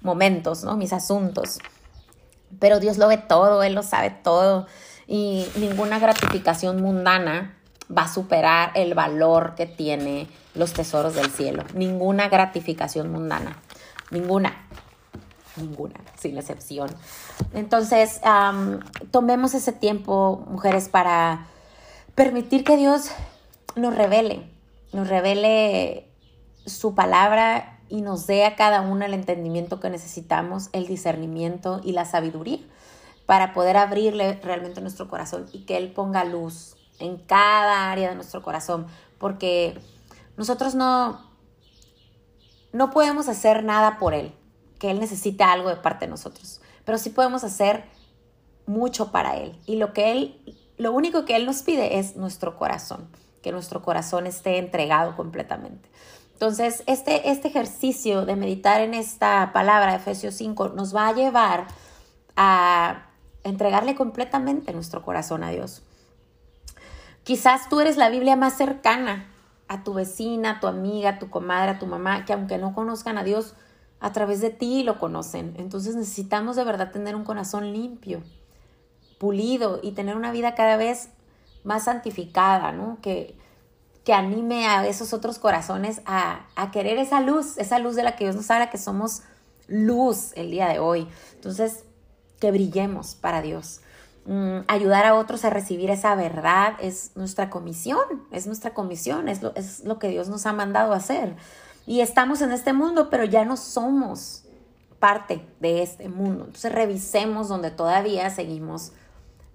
momentos, 0.00 0.62
¿no? 0.62 0.76
Mis 0.76 0.92
asuntos. 0.92 1.58
Pero 2.60 2.78
Dios 2.78 2.96
lo 2.98 3.08
ve 3.08 3.18
todo, 3.18 3.62
Él 3.62 3.74
lo 3.74 3.82
sabe 3.82 4.10
todo 4.10 4.66
y 5.06 5.46
ninguna 5.56 5.98
gratificación 5.98 6.82
mundana 6.82 7.56
va 7.96 8.02
a 8.02 8.12
superar 8.12 8.72
el 8.74 8.94
valor 8.94 9.54
que 9.54 9.66
tiene 9.66 10.28
los 10.54 10.72
tesoros 10.72 11.14
del 11.14 11.30
cielo. 11.30 11.64
Ninguna 11.74 12.28
gratificación 12.28 13.10
mundana, 13.10 13.56
ninguna 14.10 14.66
ninguna, 15.56 15.94
sin 16.18 16.36
excepción. 16.38 16.90
Entonces, 17.52 18.20
tomemos 19.10 19.54
ese 19.54 19.72
tiempo, 19.72 20.44
mujeres, 20.48 20.88
para 20.88 21.46
permitir 22.14 22.64
que 22.64 22.76
Dios 22.76 23.10
nos 23.74 23.94
revele, 23.94 24.48
nos 24.92 25.08
revele 25.08 26.08
su 26.64 26.94
palabra 26.94 27.78
y 27.88 28.02
nos 28.02 28.26
dé 28.26 28.44
a 28.44 28.56
cada 28.56 28.80
una 28.80 29.06
el 29.06 29.14
entendimiento 29.14 29.80
que 29.80 29.90
necesitamos, 29.90 30.70
el 30.72 30.86
discernimiento 30.86 31.80
y 31.84 31.92
la 31.92 32.04
sabiduría 32.04 32.60
para 33.26 33.52
poder 33.52 33.76
abrirle 33.76 34.40
realmente 34.42 34.80
nuestro 34.80 35.08
corazón 35.08 35.46
y 35.52 35.64
que 35.64 35.76
Él 35.76 35.92
ponga 35.92 36.24
luz 36.24 36.76
en 36.98 37.18
cada 37.18 37.90
área 37.90 38.08
de 38.08 38.14
nuestro 38.14 38.42
corazón, 38.42 38.86
porque 39.18 39.78
nosotros 40.36 40.74
no, 40.74 41.20
no 42.72 42.90
podemos 42.90 43.28
hacer 43.28 43.64
nada 43.64 43.98
por 43.98 44.14
Él 44.14 44.32
que 44.78 44.90
Él 44.90 45.00
necesita 45.00 45.52
algo 45.52 45.68
de 45.68 45.76
parte 45.76 46.06
de 46.06 46.10
nosotros, 46.10 46.60
pero 46.84 46.98
sí 46.98 47.10
podemos 47.10 47.44
hacer 47.44 47.84
mucho 48.66 49.12
para 49.12 49.36
Él. 49.36 49.58
Y 49.66 49.76
lo 49.76 49.92
que 49.92 50.12
Él, 50.12 50.58
lo 50.76 50.92
único 50.92 51.24
que 51.24 51.36
Él 51.36 51.46
nos 51.46 51.62
pide 51.62 51.98
es 51.98 52.16
nuestro 52.16 52.56
corazón, 52.56 53.08
que 53.42 53.52
nuestro 53.52 53.82
corazón 53.82 54.26
esté 54.26 54.58
entregado 54.58 55.16
completamente. 55.16 55.88
Entonces, 56.32 56.82
este, 56.86 57.30
este 57.30 57.48
ejercicio 57.48 58.26
de 58.26 58.36
meditar 58.36 58.82
en 58.82 58.92
esta 58.92 59.52
palabra 59.54 59.94
Efesios 59.94 60.34
5 60.34 60.70
nos 60.70 60.94
va 60.94 61.08
a 61.08 61.14
llevar 61.14 61.66
a 62.36 63.06
entregarle 63.42 63.94
completamente 63.94 64.72
nuestro 64.74 65.02
corazón 65.02 65.44
a 65.44 65.50
Dios. 65.50 65.82
Quizás 67.24 67.68
tú 67.68 67.80
eres 67.80 67.96
la 67.96 68.10
Biblia 68.10 68.36
más 68.36 68.54
cercana 68.54 69.26
a 69.68 69.82
tu 69.82 69.94
vecina, 69.94 70.50
a 70.50 70.60
tu 70.60 70.66
amiga, 70.66 71.10
a 71.10 71.18
tu 71.18 71.30
comadre, 71.30 71.70
a 71.70 71.78
tu 71.78 71.86
mamá, 71.86 72.24
que 72.24 72.32
aunque 72.32 72.58
no 72.58 72.74
conozcan 72.74 73.18
a 73.18 73.24
Dios, 73.24 73.54
a 74.00 74.12
través 74.12 74.40
de 74.40 74.50
ti 74.50 74.82
lo 74.82 74.98
conocen. 74.98 75.54
Entonces 75.56 75.94
necesitamos 75.96 76.56
de 76.56 76.64
verdad 76.64 76.92
tener 76.92 77.16
un 77.16 77.24
corazón 77.24 77.72
limpio, 77.72 78.22
pulido 79.18 79.80
y 79.82 79.92
tener 79.92 80.16
una 80.16 80.32
vida 80.32 80.54
cada 80.54 80.76
vez 80.76 81.08
más 81.64 81.84
santificada, 81.84 82.72
¿no? 82.72 82.98
Que, 83.02 83.36
que 84.04 84.12
anime 84.12 84.66
a 84.66 84.86
esos 84.86 85.12
otros 85.12 85.38
corazones 85.38 86.00
a, 86.06 86.46
a, 86.54 86.70
querer 86.70 86.98
esa 86.98 87.20
luz, 87.20 87.58
esa 87.58 87.78
luz 87.78 87.96
de 87.96 88.04
la 88.04 88.14
que 88.16 88.24
Dios 88.24 88.36
nos 88.36 88.50
habla, 88.50 88.70
que 88.70 88.78
somos 88.78 89.22
luz 89.66 90.32
el 90.36 90.50
día 90.50 90.68
de 90.68 90.78
hoy. 90.78 91.08
Entonces, 91.34 91.84
que 92.38 92.50
brillemos 92.50 93.14
para 93.14 93.42
Dios. 93.42 93.80
Mm, 94.26 94.60
ayudar 94.66 95.06
a 95.06 95.14
otros 95.14 95.44
a 95.44 95.50
recibir 95.50 95.88
esa 95.90 96.14
verdad 96.16 96.74
es 96.80 97.12
nuestra 97.14 97.48
comisión, 97.48 98.26
es 98.32 98.46
nuestra 98.46 98.74
comisión, 98.74 99.28
es 99.28 99.40
lo, 99.40 99.54
es 99.54 99.84
lo 99.84 100.00
que 100.00 100.08
Dios 100.08 100.28
nos 100.28 100.46
ha 100.46 100.52
mandado 100.52 100.92
a 100.92 100.96
hacer. 100.96 101.36
Y 101.86 102.00
estamos 102.00 102.42
en 102.42 102.52
este 102.52 102.72
mundo, 102.72 103.08
pero 103.10 103.24
ya 103.24 103.44
no 103.44 103.56
somos 103.56 104.42
parte 104.98 105.46
de 105.60 105.82
este 105.82 106.08
mundo. 106.08 106.44
Entonces 106.46 106.72
revisemos 106.72 107.48
donde 107.48 107.70
todavía 107.70 108.28
seguimos, 108.30 108.92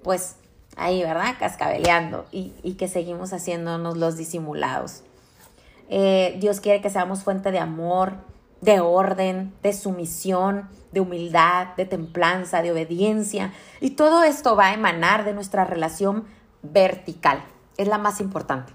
pues 0.02 0.36
ahí, 0.78 1.04
¿verdad? 1.04 1.36
Cascabeleando 1.38 2.26
y, 2.32 2.52
que 2.78 2.88
seguimos 2.88 3.34
haciéndonos 3.34 3.98
los 3.98 4.16
disimulados. 4.16 5.04
Eh, 5.90 6.38
Dios 6.40 6.62
quiere 6.62 6.82
que 6.82 6.90
seamos 6.90 7.24
fuente 7.24 7.52
de 7.52 7.60
amor, 7.60 8.14
de 8.62 8.80
orden, 8.80 9.54
de 9.62 9.74
sumisión, 9.74 10.70
de 10.94 11.02
humildad, 11.02 11.76
de 11.76 11.86
templanza, 11.86 12.62
de 12.62 12.72
obediencia. 12.72 13.52
Y 13.82 13.92
todo 13.92 14.24
esto 14.24 14.56
va 14.56 14.68
a 14.68 14.74
emanar 14.74 15.26
de 15.26 15.34
nuestra 15.34 15.66
relación 15.66 16.26
vertical. 16.62 17.44
Es 17.78 17.88
la 17.88 17.98
más 17.98 18.22
importante. 18.22 18.72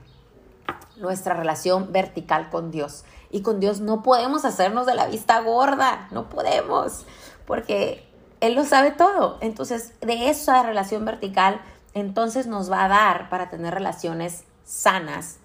Nuestra 0.98 1.34
relación 1.34 1.92
vertical 1.92 2.50
con 2.50 2.70
Dios 2.70 3.04
y 3.30 3.42
con 3.42 3.60
Dios 3.60 3.80
no 3.80 4.02
podemos 4.02 4.44
hacernos 4.44 4.86
de 4.86 4.94
la 4.94 5.06
vista 5.06 5.40
gorda, 5.40 6.08
no 6.10 6.28
podemos, 6.28 7.04
porque 7.46 8.06
Él 8.40 8.54
lo 8.54 8.64
sabe 8.64 8.90
todo. 8.90 9.38
Entonces, 9.40 9.92
de 10.00 10.30
esa 10.30 10.62
relación 10.62 11.04
vertical, 11.04 11.60
entonces 11.94 12.46
nos 12.46 12.70
va 12.70 12.84
a 12.84 12.88
dar 12.88 13.28
para 13.28 13.48
tener 13.50 13.74
relaciones 13.74 14.44
sanas 14.64 15.38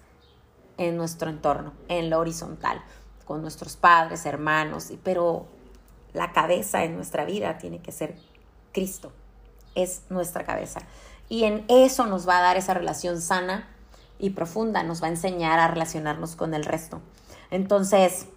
en 0.78 0.96
nuestro 0.96 1.30
entorno, 1.30 1.72
en 1.88 2.10
lo 2.10 2.18
horizontal, 2.18 2.82
con 3.24 3.42
nuestros 3.42 3.76
padres, 3.76 4.26
hermanos, 4.26 4.92
pero 5.02 5.46
la 6.12 6.32
cabeza 6.32 6.84
en 6.84 6.96
nuestra 6.96 7.24
vida 7.24 7.58
tiene 7.58 7.80
que 7.80 7.92
ser 7.92 8.16
Cristo, 8.72 9.12
es 9.74 10.02
nuestra 10.10 10.44
cabeza. 10.44 10.80
Y 11.28 11.44
en 11.44 11.64
eso 11.68 12.06
nos 12.06 12.28
va 12.28 12.38
a 12.38 12.42
dar 12.42 12.56
esa 12.56 12.74
relación 12.74 13.20
sana 13.20 13.68
y 14.18 14.30
profunda, 14.30 14.82
nos 14.82 15.02
va 15.02 15.06
a 15.06 15.10
enseñar 15.10 15.58
a 15.58 15.68
relacionarnos 15.68 16.36
con 16.36 16.54
el 16.54 16.64
resto. 16.64 17.00
Entonces, 17.52 18.28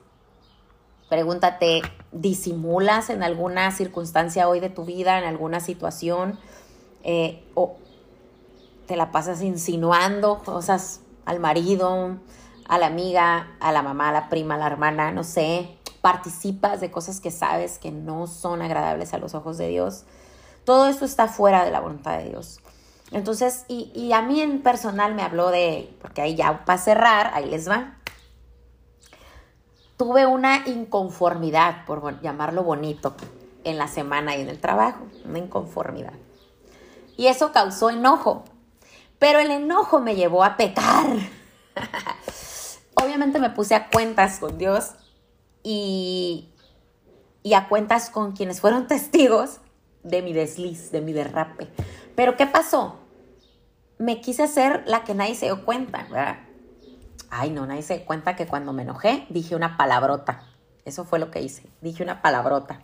pregúntate, 1.08 1.82
¿disimulas 2.12 3.10
en 3.10 3.24
alguna 3.24 3.72
circunstancia 3.72 4.50
hoy 4.50 4.60
de 4.60 4.70
tu 4.70 4.84
vida, 4.84 5.18
en 5.18 5.24
alguna 5.24 5.62
situación? 5.62 6.38
Eh, 7.02 7.50
¿O 7.54 7.78
te 8.88 8.98
la 8.98 9.14
pasas 9.14 9.42
insinuando 9.42 10.40
cosas 10.44 11.00
al 11.24 11.40
marido, 11.40 12.18
a 12.68 12.78
la 12.78 12.88
amiga, 12.88 13.56
a 13.62 13.72
la 13.72 13.82
mamá, 13.82 14.10
a 14.10 14.12
la 14.12 14.28
prima, 14.28 14.56
a 14.56 14.58
la 14.58 14.68
hermana, 14.68 15.14
no 15.14 15.24
sé? 15.24 15.78
Participas 16.02 16.82
de 16.82 16.92
cosas 16.92 17.22
que 17.22 17.32
sabes 17.32 17.80
que 17.80 17.92
no 17.92 18.28
son 18.28 18.62
agradables 18.62 19.14
a 19.14 19.18
los 19.18 19.34
ojos 19.34 19.58
de 19.58 19.70
Dios. 19.70 20.04
Todo 20.66 20.88
esto 20.88 21.06
está 21.06 21.30
fuera 21.30 21.64
de 21.64 21.72
la 21.72 21.80
voluntad 21.80 22.18
de 22.18 22.32
Dios. 22.32 22.60
Entonces, 23.12 23.64
y, 23.70 23.94
y 23.96 24.12
a 24.12 24.22
mí 24.22 24.42
en 24.42 24.62
personal 24.62 25.16
me 25.16 25.22
habló 25.22 25.52
de, 25.52 25.96
porque 26.02 26.22
ahí 26.22 26.36
ya 26.36 26.66
para 26.66 26.80
cerrar, 26.80 27.32
ahí 27.34 27.50
les 27.50 27.70
va 27.70 27.96
tuve 29.98 30.26
una 30.26 30.68
inconformidad, 30.68 31.86
por 31.86 32.22
llamarlo 32.22 32.64
bonito, 32.64 33.16
en 33.64 33.78
la 33.78 33.88
semana 33.88 34.36
y 34.36 34.42
en 34.42 34.50
el 34.50 34.60
trabajo, 34.60 35.06
una 35.26 35.40
inconformidad. 35.40 36.14
Y 37.18 37.28
eso 37.28 37.52
causó 37.52 37.90
enojo, 37.90 38.44
Pero 39.18 39.40
el 39.40 39.50
enojo 39.50 40.02
me 40.02 40.16
llevó 40.16 40.44
a 40.44 40.58
pecar. 40.58 41.08
Obviamente 42.96 43.40
me 43.40 43.50
puse 43.50 43.74
a 43.74 43.90
cuentas 43.90 44.40
con 44.40 44.58
Dios 44.58 44.92
y, 45.64 46.50
y 47.42 47.54
a 47.54 47.70
cuentas 47.70 48.10
con 48.10 48.34
quienes 48.34 48.60
fueron 48.60 48.88
testigos 48.90 49.62
de 50.04 50.22
mi 50.22 50.34
desliz, 50.34 50.92
de 50.92 51.02
mi 51.02 51.14
derrape. 51.14 51.70
Pero 52.16 52.36
¿qué 52.36 52.46
pasó? 52.46 53.00
Me 53.98 54.20
quise 54.20 54.44
hacer 54.44 54.84
la 54.86 55.06
que 55.06 55.16
nadie 55.16 55.36
se 55.36 55.46
dio 55.46 55.64
cuenta, 55.64 56.04
¿verdad? 56.04 56.40
Ay, 57.38 57.50
no, 57.50 57.66
nadie 57.66 57.82
se 57.82 58.06
cuenta 58.06 58.38
que 58.38 58.48
cuando 58.48 58.72
me 58.72 58.84
enojé 58.84 59.26
dije 59.30 59.58
una 59.58 59.76
palabrota. 59.76 60.44
Eso 60.86 61.04
fue 61.04 61.20
lo 61.20 61.32
que 61.32 61.42
hice. 61.42 61.68
Dije 61.82 62.02
una 62.02 62.22
palabrota. 62.22 62.82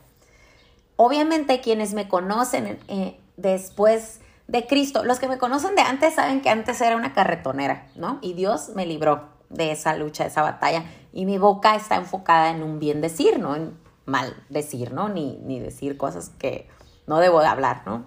Obviamente 0.98 1.62
quienes 1.62 1.94
me 1.94 2.10
conocen 2.10 2.78
eh, 2.90 3.18
después 3.38 4.20
de 4.48 4.68
Cristo, 4.68 5.06
los 5.06 5.20
que 5.20 5.30
me 5.30 5.38
conocen 5.38 5.76
de 5.76 5.84
antes 5.84 6.16
saben 6.16 6.42
que 6.42 6.50
antes 6.50 6.82
era 6.82 6.98
una 6.98 7.14
carretonera, 7.14 7.88
¿no? 7.96 8.20
Y 8.22 8.34
Dios 8.34 8.72
me 8.76 8.86
libró 8.86 9.30
de 9.50 9.72
esa 9.72 9.96
lucha, 9.96 10.24
de 10.24 10.30
esa 10.30 10.42
batalla. 10.42 10.84
Y 11.14 11.26
mi 11.26 11.38
boca 11.38 11.76
está 11.76 11.96
enfocada 11.96 12.50
en 12.50 12.62
un 12.62 12.78
bien 12.78 13.00
decir, 13.00 13.40
no 13.40 13.56
en 13.56 13.80
mal 14.06 14.36
decir, 14.50 14.92
¿no? 14.92 15.08
Ni, 15.08 15.38
ni 15.46 15.62
decir 15.62 15.96
cosas 15.96 16.30
que 16.30 16.68
no 17.08 17.20
debo 17.20 17.40
de 17.40 17.48
hablar, 17.48 17.84
¿no? 17.86 18.06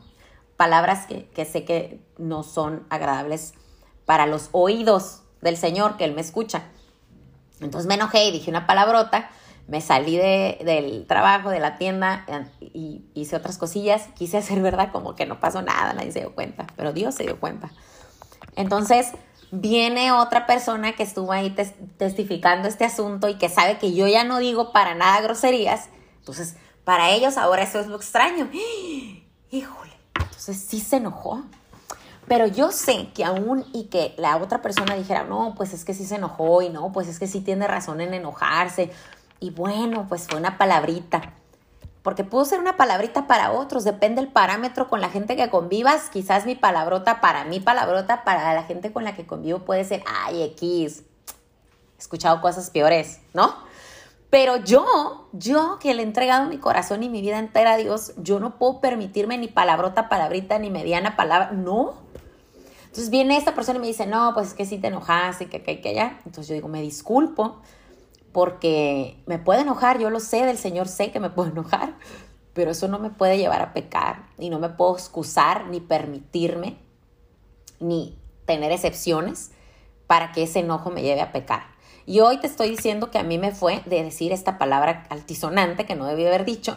Palabras 0.59 1.07
que, 1.07 1.27
que 1.31 1.47
sé 1.47 1.65
que 1.65 2.05
no 2.19 2.43
son 2.43 2.87
agradables 2.91 3.55
para 4.05 4.27
los 4.27 4.51
oídos 4.53 5.24
del 5.45 5.57
Señor, 5.57 5.97
que 5.97 6.05
Él 6.05 6.15
me 6.15 6.21
escucha. 6.21 6.65
Entonces 7.61 7.87
me 7.87 7.95
enojé 7.95 8.25
y 8.25 8.33
dije 8.33 8.51
una 8.51 8.67
palabrota 8.67 9.31
me 9.67 9.81
salí 9.81 10.17
de, 10.17 10.59
del 10.65 11.07
trabajo, 11.07 11.51
de 11.51 11.59
la 11.59 11.79
tienda 11.79 12.27
y 12.61 13.05
hice 13.15 13.37
otras 13.37 13.57
cosillas. 13.57 14.09
Quise 14.15 14.39
hacer 14.39 14.61
verdad 14.61 14.91
como 14.93 15.15
que 15.15 15.27
no 15.27 15.41
pasó 15.41 15.63
nada, 15.63 15.95
nadie 15.95 16.13
se 16.13 16.21
dio 16.21 16.35
cuenta, 16.35 16.67
pero 16.77 16.93
Dios 16.93 17.15
se 17.15 17.25
dio 17.25 17.41
cuenta. 17.41 17.71
Entonces 18.57 19.13
viene 19.51 20.13
otra 20.13 20.47
persona 20.47 20.95
que 20.95 21.03
estuvo 21.03 21.33
ahí 21.33 21.55
testificando 21.97 22.69
este 22.69 22.85
asunto 22.85 23.29
y 23.29 23.37
que 23.37 23.49
sabe 23.49 23.79
que 23.79 23.95
yo 23.95 24.07
ya 24.07 24.25
no 24.25 24.39
digo 24.39 24.73
para 24.73 24.95
nada 24.95 25.21
groserías. 25.23 25.89
Entonces, 26.19 26.57
para 26.85 27.11
ellos 27.11 27.39
ahora 27.39 27.63
eso 27.63 27.81
es 27.81 27.87
lo 27.87 27.97
extraño. 27.97 28.51
Híjole, 29.51 29.93
entonces 30.15 30.59
sí 30.59 30.81
se 30.81 30.97
enojó. 30.97 31.43
Pero 32.27 32.47
yo 32.47 32.73
sé 32.73 33.11
que 33.15 33.25
aún 33.25 33.65
y 33.73 33.85
que 33.85 34.15
la 34.17 34.37
otra 34.37 34.63
persona 34.63 34.95
dijera, 34.95 35.25
no, 35.25 35.55
pues 35.57 35.73
es 35.75 35.85
que 35.85 35.95
sí 35.95 36.07
se 36.07 36.17
enojó 36.17 36.63
y 36.63 36.71
no, 36.71 36.93
pues 36.93 37.09
es 37.09 37.19
que 37.19 37.27
sí 37.27 37.41
tiene 37.41 37.67
razón 37.67 38.01
en 38.01 38.15
enojarse 38.15 38.91
y 39.41 39.51
bueno, 39.51 40.07
pues 40.09 40.27
fue 40.27 40.39
una 40.39 40.57
palabrita. 40.57 41.35
Porque 42.03 42.25
pudo 42.25 42.45
ser 42.45 42.61
una 42.61 42.77
palabrita 42.77 43.27
para 43.27 43.53
otros, 43.53 43.85
depende 43.85 44.21
el 44.21 44.29
parámetro 44.29 44.89
con 44.89 45.01
la 45.01 45.09
gente 45.09 45.37
que 45.37 45.49
convivas. 45.49 46.11
Quizás 46.11 46.45
mi 46.45 46.55
palabrota 46.55 47.21
para 47.21 47.45
mí, 47.45 47.61
palabrota 47.61 48.25
para 48.25 48.55
la 48.55 48.63
gente 48.65 48.93
con 48.93 49.05
la 49.05 49.15
que 49.15 49.27
convivo 49.27 49.61
puede 49.61 49.85
ser, 49.85 50.03
ay, 50.07 50.43
X. 50.43 51.03
He 51.97 52.01
escuchado 52.01 52.41
cosas 52.41 52.71
peores, 52.71 53.21
¿no? 53.33 53.55
Pero 54.35 54.57
yo, 54.57 55.29
yo 55.31 55.79
que 55.81 55.95
le 55.95 56.03
he 56.03 56.05
entregado 56.05 56.49
mi 56.49 56.59
corazón 56.59 57.05
y 57.05 57.09
mi 57.09 57.21
vida 57.21 57.39
entera 57.39 57.75
a 57.75 57.77
Dios, 57.77 58.15
yo 58.17 58.41
no 58.41 58.59
puedo 58.59 58.81
permitirme 58.81 59.39
ni 59.39 59.47
palabrota, 59.47 60.09
palabrita, 60.09 60.59
ni 60.59 60.71
mediana 60.71 61.15
palabra, 61.15 61.53
no. 61.53 61.95
Entonces 62.87 63.11
viene 63.11 63.37
esta 63.37 63.55
persona 63.55 63.79
y 63.79 63.83
me 63.83 63.87
dice, 63.87 64.07
no, 64.07 64.33
pues 64.35 64.49
es 64.49 64.55
que 64.55 64.67
sí 64.67 64.79
te 64.79 64.89
enojaste, 64.89 65.49
que 65.49 65.63
que, 65.63 65.81
que 65.81 65.95
ya. 65.95 66.19
Entonces 66.27 66.49
yo 66.49 66.55
digo, 66.55 66.67
me 66.67 66.83
disculpo, 66.83 67.61
porque 68.33 69.23
me 69.27 69.39
puede 69.39 69.61
enojar, 69.61 70.01
yo 70.01 70.11
lo 70.11 70.19
sé, 70.19 70.45
del 70.45 70.59
Señor 70.59 70.89
sé 70.89 71.13
que 71.13 71.21
me 71.21 71.31
puedo 71.31 71.51
enojar, 71.51 71.95
pero 72.55 72.73
eso 72.73 72.89
no 72.89 72.99
me 72.99 73.11
puede 73.11 73.39
llevar 73.39 73.63
a 73.63 73.73
pecar 73.73 74.27
y 74.37 74.51
no 74.51 74.59
me 74.59 74.69
puedo 74.69 74.95
excusar 74.95 75.69
ni 75.69 75.79
permitirme 75.79 76.77
ni 77.79 78.19
tener 78.47 78.73
excepciones 78.73 79.53
para 80.09 80.33
que 80.33 80.43
ese 80.43 80.59
enojo 80.59 80.91
me 80.91 81.03
lleve 81.03 81.21
a 81.21 81.31
pecar. 81.31 81.74
Y 82.07 82.21
hoy 82.21 82.39
te 82.39 82.47
estoy 82.47 82.71
diciendo 82.71 83.11
que 83.11 83.19
a 83.19 83.23
mí 83.23 83.39
me 83.39 83.53
fue 83.53 83.83
de 83.87 84.03
decir 84.03 84.33
esta 84.33 84.59
palabra 84.59 85.05
altisonante 85.09 85.87
que 85.87 85.95
no 85.95 86.07
debí 86.07 86.27
haber 86.27 86.45
dicho, 86.45 86.77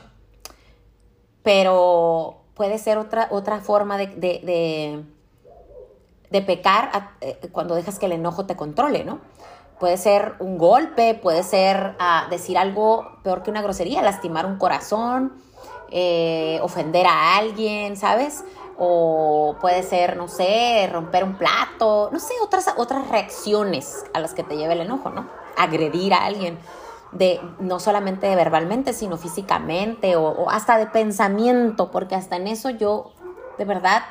pero 1.43 2.37
puede 2.53 2.77
ser 2.77 2.97
otra, 2.97 3.27
otra 3.29 3.59
forma 3.59 3.97
de, 3.97 4.07
de, 4.07 5.03
de, 6.29 6.41
pecar 6.41 7.11
eh, 7.21 7.37
cuando 7.51 7.75
dejas 7.75 7.99
que 7.99 8.05
el 8.05 8.13
enojo 8.13 8.45
te 8.45 8.55
controle, 8.55 9.03
¿no? 9.03 9.19
Puede 9.79 9.97
ser 9.97 10.35
un 10.39 10.57
golpe, 10.57 11.13
puede 11.13 11.43
ser 11.43 11.95
ah, 11.99 12.27
decir 12.31 12.57
algo 12.57 13.19
peor 13.23 13.43
que 13.43 13.51
una 13.51 13.61
grosería, 13.61 14.01
lastimar 14.01 14.45
un 14.45 14.57
corazón, 14.57 15.33
eh, 15.91 16.59
ofender 16.63 17.05
a 17.05 17.37
alguien, 17.37 17.95
¿sabes? 17.95 18.43
O 18.77 19.55
puede 19.59 19.81
ser, 19.83 20.17
no 20.17 20.27
sé, 20.27 20.87
romper 20.91 21.23
un 21.23 21.35
plato, 21.35 22.09
no 22.11 22.19
sé, 22.19 22.33
otras, 22.43 22.67
otras 22.77 23.07
reacciones 23.09 24.05
a 24.13 24.19
las 24.19 24.33
que 24.33 24.43
te 24.43 24.55
lleva 24.55 24.73
el 24.73 24.81
enojo, 24.81 25.09
¿no? 25.09 25.27
Agredir 25.57 26.13
a 26.13 26.25
alguien, 26.25 26.59
de, 27.11 27.41
no 27.59 27.79
solamente 27.79 28.35
verbalmente, 28.35 28.93
sino 28.93 29.17
físicamente 29.17 30.15
o, 30.15 30.27
o 30.27 30.49
hasta 30.49 30.77
de 30.77 30.87
pensamiento, 30.87 31.89
porque 31.89 32.15
hasta 32.15 32.35
en 32.35 32.47
eso 32.47 32.69
yo, 32.69 33.13
de 33.57 33.65
verdad, 33.65 34.03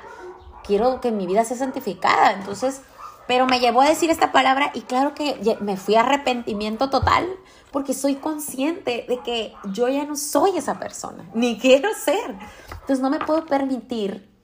quiero 0.65 1.01
que 1.01 1.13
mi 1.13 1.27
vida 1.27 1.45
sea 1.45 1.57
santificada. 1.57 2.33
Entonces, 2.33 2.83
pero 3.27 3.47
me 3.47 3.61
llevó 3.61 3.83
a 3.83 3.89
decir 3.89 4.11
esta 4.11 4.33
palabra 4.33 4.71
y 4.75 4.83
claro 4.83 5.15
que 5.15 5.57
me 5.61 5.77
fui 5.77 5.97
a 5.97 6.01
arrepentimiento 6.01 6.91
total 6.91 7.27
porque 7.73 7.93
soy 7.93 8.17
consciente 8.17 9.05
de 9.09 9.19
que 9.21 9.53
yo 9.73 9.89
ya 9.89 10.05
no 10.05 10.17
soy 10.17 10.57
esa 10.57 10.79
persona, 10.79 11.29
ni 11.35 11.59
quiero 11.59 11.89
ser. 11.95 12.37
Entonces 12.71 13.01
no 13.01 13.11
me 13.11 13.19
puedo 13.19 13.45
permitir 13.45 14.36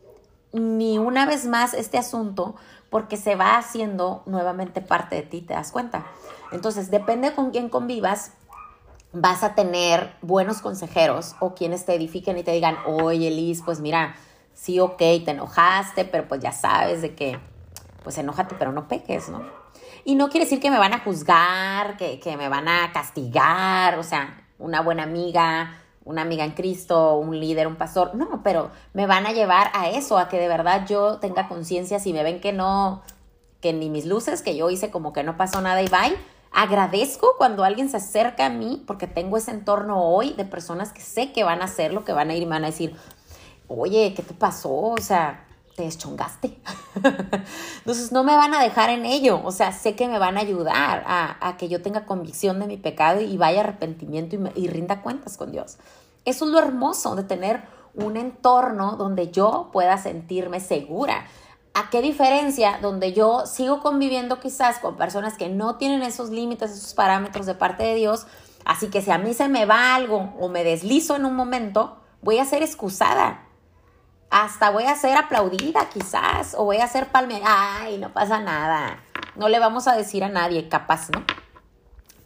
ni 0.52 0.98
una 0.98 1.26
vez 1.26 1.46
más 1.46 1.74
este 1.74 1.98
asunto 1.98 2.54
porque 2.90 3.16
se 3.16 3.36
va 3.36 3.56
haciendo 3.56 4.22
nuevamente 4.26 4.80
parte 4.80 5.16
de 5.16 5.22
ti, 5.22 5.40
¿te 5.40 5.54
das 5.54 5.72
cuenta? 5.72 6.06
Entonces, 6.52 6.90
depende 6.90 7.32
con 7.32 7.50
quién 7.50 7.68
convivas, 7.70 8.32
vas 9.12 9.42
a 9.42 9.54
tener 9.54 10.14
buenos 10.22 10.60
consejeros 10.60 11.34
o 11.40 11.54
quienes 11.54 11.84
te 11.84 11.94
edifiquen 11.94 12.38
y 12.38 12.42
te 12.42 12.52
digan, 12.52 12.76
oye, 12.86 13.30
Liz, 13.30 13.62
pues 13.64 13.80
mira, 13.80 14.14
sí, 14.54 14.80
ok, 14.80 14.98
te 14.98 15.30
enojaste, 15.30 16.04
pero 16.04 16.28
pues 16.28 16.40
ya 16.40 16.52
sabes 16.52 17.02
de 17.02 17.14
que 17.14 17.38
pues 18.02 18.18
enójate, 18.18 18.54
pero 18.58 18.72
no 18.72 18.88
peques, 18.88 19.28
¿no? 19.28 19.42
Y 20.04 20.16
no 20.16 20.28
quiere 20.28 20.46
decir 20.46 20.60
que 20.60 20.70
me 20.70 20.78
van 20.78 20.92
a 20.92 20.98
juzgar, 20.98 21.96
que, 21.96 22.34
me 22.36 22.48
van 22.48 22.66
a 22.68 22.92
castigar, 22.92 23.98
o 23.98 24.02
sea, 24.02 24.44
una 24.58 24.80
buena 24.80 25.04
amiga, 25.04 25.81
una 26.04 26.22
amiga 26.22 26.44
en 26.44 26.52
Cristo, 26.52 27.16
un 27.16 27.38
líder, 27.38 27.66
un 27.66 27.76
pastor, 27.76 28.14
no, 28.14 28.42
pero 28.42 28.70
me 28.92 29.06
van 29.06 29.26
a 29.26 29.32
llevar 29.32 29.70
a 29.74 29.90
eso, 29.90 30.18
a 30.18 30.28
que 30.28 30.38
de 30.38 30.48
verdad 30.48 30.86
yo 30.86 31.18
tenga 31.18 31.48
conciencia, 31.48 31.98
si 31.98 32.12
me 32.12 32.22
ven 32.22 32.40
que 32.40 32.52
no, 32.52 33.02
que 33.60 33.72
ni 33.72 33.88
mis 33.88 34.06
luces, 34.06 34.42
que 34.42 34.56
yo 34.56 34.70
hice 34.70 34.90
como 34.90 35.12
que 35.12 35.22
no 35.22 35.36
pasó 35.36 35.60
nada 35.60 35.82
y 35.82 35.88
bye, 35.88 36.16
agradezco 36.52 37.34
cuando 37.38 37.64
alguien 37.64 37.88
se 37.88 37.98
acerca 37.98 38.46
a 38.46 38.50
mí, 38.50 38.82
porque 38.86 39.06
tengo 39.06 39.36
ese 39.36 39.52
entorno 39.52 40.04
hoy 40.04 40.32
de 40.34 40.44
personas 40.44 40.92
que 40.92 41.00
sé 41.00 41.32
que 41.32 41.44
van 41.44 41.62
a 41.62 41.66
hacer 41.66 41.92
lo 41.92 42.04
que 42.04 42.12
van 42.12 42.30
a 42.30 42.34
ir 42.34 42.42
y 42.42 42.46
me 42.46 42.52
van 42.52 42.64
a 42.64 42.68
decir, 42.68 42.94
oye, 43.68 44.12
¿qué 44.14 44.22
te 44.22 44.34
pasó? 44.34 44.72
O 44.72 44.98
sea, 45.00 45.46
te 45.76 45.84
deschongaste. 45.84 46.58
Entonces 47.78 48.12
no 48.12 48.24
me 48.24 48.36
van 48.36 48.54
a 48.54 48.62
dejar 48.62 48.90
en 48.90 49.06
ello, 49.06 49.40
o 49.44 49.52
sea, 49.52 49.72
sé 49.72 49.94
que 49.96 50.08
me 50.08 50.18
van 50.18 50.36
a 50.36 50.40
ayudar 50.40 51.04
a, 51.06 51.56
que 51.58 51.68
yo 51.68 51.82
tenga 51.82 52.06
convicción 52.06 52.60
de 52.60 52.66
mi 52.66 52.76
pecado 52.76 53.20
y 53.20 53.36
vaya 53.36 53.60
arrepentimiento 53.60 54.36
y, 54.36 54.64
y 54.64 54.68
rinda 54.68 55.02
cuentas 55.02 55.36
con 55.36 55.52
Dios. 55.52 55.78
Eso 56.24 56.44
es 56.44 56.50
lo 56.50 56.58
hermoso 56.58 57.16
de 57.16 57.24
tener 57.24 57.62
un 57.94 58.16
entorno 58.16 58.96
donde 58.96 59.30
yo 59.30 59.70
pueda 59.72 59.98
sentirme 59.98 60.60
segura. 60.60 61.26
¿A 61.74 61.88
qué 61.90 62.02
diferencia 62.02 62.78
donde 62.82 63.12
yo 63.12 63.46
sigo 63.46 63.80
conviviendo 63.80 64.40
quizás 64.40 64.78
con 64.78 64.96
personas 64.96 65.36
que 65.38 65.48
no 65.48 65.76
tienen 65.76 66.02
esos 66.02 66.30
límites, 66.30 66.70
esos 66.70 66.94
parámetros 66.94 67.46
de 67.46 67.54
parte 67.54 67.82
de 67.82 67.94
Dios? 67.94 68.26
Así 68.64 68.88
que 68.88 69.00
si 69.00 69.10
a 69.10 69.18
mí 69.18 69.34
se 69.34 69.48
me 69.48 69.64
va 69.64 69.94
algo 69.94 70.34
o 70.38 70.48
me 70.48 70.64
deslizo 70.64 71.16
en 71.16 71.24
un 71.24 71.34
momento, 71.34 71.96
voy 72.20 72.38
a 72.38 72.44
ser 72.44 72.62
excusada 72.62 73.48
hasta 74.32 74.70
voy 74.70 74.84
a 74.84 74.96
ser 74.96 75.14
aplaudida 75.18 75.90
quizás, 75.90 76.54
o 76.56 76.64
voy 76.64 76.78
a 76.78 76.88
ser 76.88 77.08
palmeada. 77.08 77.82
Ay, 77.82 77.98
no 77.98 78.14
pasa 78.14 78.40
nada. 78.40 78.98
No 79.36 79.50
le 79.50 79.58
vamos 79.58 79.86
a 79.86 79.94
decir 79.94 80.24
a 80.24 80.30
nadie, 80.30 80.70
capaz, 80.70 81.10
¿no? 81.10 81.22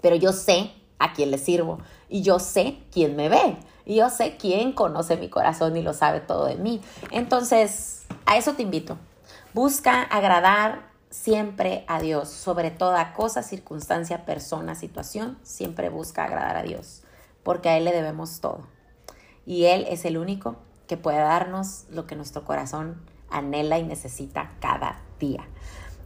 Pero 0.00 0.14
yo 0.14 0.32
sé 0.32 0.72
a 1.00 1.12
quién 1.12 1.32
le 1.32 1.38
sirvo 1.38 1.80
y 2.08 2.22
yo 2.22 2.38
sé 2.38 2.78
quién 2.92 3.16
me 3.16 3.28
ve 3.28 3.56
y 3.84 3.96
yo 3.96 4.08
sé 4.08 4.36
quién 4.36 4.72
conoce 4.72 5.16
mi 5.16 5.28
corazón 5.28 5.76
y 5.76 5.82
lo 5.82 5.92
sabe 5.94 6.20
todo 6.20 6.46
de 6.46 6.54
mí. 6.54 6.80
Entonces, 7.10 8.06
a 8.24 8.36
eso 8.36 8.52
te 8.52 8.62
invito. 8.62 8.96
Busca 9.52 10.02
agradar 10.02 10.88
siempre 11.10 11.84
a 11.88 12.00
Dios, 12.00 12.28
sobre 12.28 12.70
toda 12.70 13.14
cosa, 13.14 13.42
circunstancia, 13.42 14.24
persona, 14.24 14.76
situación, 14.76 15.38
siempre 15.42 15.88
busca 15.88 16.24
agradar 16.24 16.56
a 16.56 16.62
Dios, 16.62 17.02
porque 17.42 17.68
a 17.68 17.76
Él 17.76 17.84
le 17.84 17.92
debemos 17.92 18.40
todo. 18.40 18.60
Y 19.44 19.64
Él 19.64 19.86
es 19.88 20.04
el 20.04 20.18
único 20.18 20.56
que 20.86 20.96
pueda 20.96 21.24
darnos 21.24 21.84
lo 21.90 22.06
que 22.06 22.16
nuestro 22.16 22.44
corazón 22.44 23.00
anhela 23.30 23.78
y 23.78 23.84
necesita 23.84 24.52
cada 24.60 25.00
día. 25.18 25.46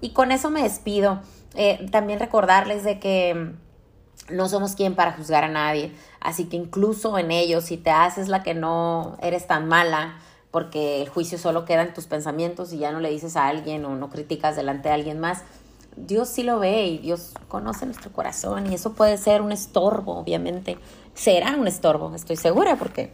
Y 0.00 0.11
con 0.11 0.32
eso 0.32 0.50
me 0.50 0.62
despido. 0.62 1.20
Eh, 1.54 1.88
también 1.90 2.20
recordarles 2.20 2.84
de 2.84 2.98
que 2.98 3.54
no 4.30 4.48
somos 4.48 4.74
quien 4.74 4.94
para 4.94 5.12
juzgar 5.12 5.44
a 5.44 5.48
nadie, 5.48 5.92
así 6.20 6.44
que 6.44 6.57
incluso 6.57 7.18
en 7.18 7.30
ellos, 7.30 7.64
si 7.64 7.76
te 7.76 7.90
haces 7.90 8.28
la 8.28 8.42
que 8.42 8.54
no 8.54 9.16
eres 9.20 9.46
tan 9.46 9.66
mala, 9.66 10.18
porque 10.50 11.02
el 11.02 11.09
juicio 11.09 11.38
solo 11.38 11.64
queda 11.64 11.82
en 11.82 11.94
tus 11.94 12.07
pensamientos 12.07 12.72
y 12.72 12.78
ya 12.78 12.92
no 12.92 13.00
le 13.00 13.11
dices 13.11 13.36
a 13.36 13.48
alguien 13.48 13.84
o 13.84 13.96
no 13.96 14.11
criticas 14.11 14.57
delante 14.57 14.88
de 14.88 14.94
alguien 14.94 15.20
más. 15.20 15.42
Dios 15.96 16.28
sí 16.28 16.42
lo 16.42 16.59
ve 16.59 16.86
y 16.86 16.98
Dios 16.98 17.34
conoce 17.48 17.84
nuestro 17.86 18.12
corazón 18.12 18.70
y 18.70 18.74
eso 18.74 18.92
puede 18.94 19.16
ser 19.18 19.42
un 19.42 19.52
estorbo, 19.52 20.18
obviamente. 20.18 20.78
Será 21.14 21.57
un 21.57 21.66
estorbo, 21.66 22.14
estoy 22.14 22.36
segura, 22.36 22.76
porque 22.76 23.12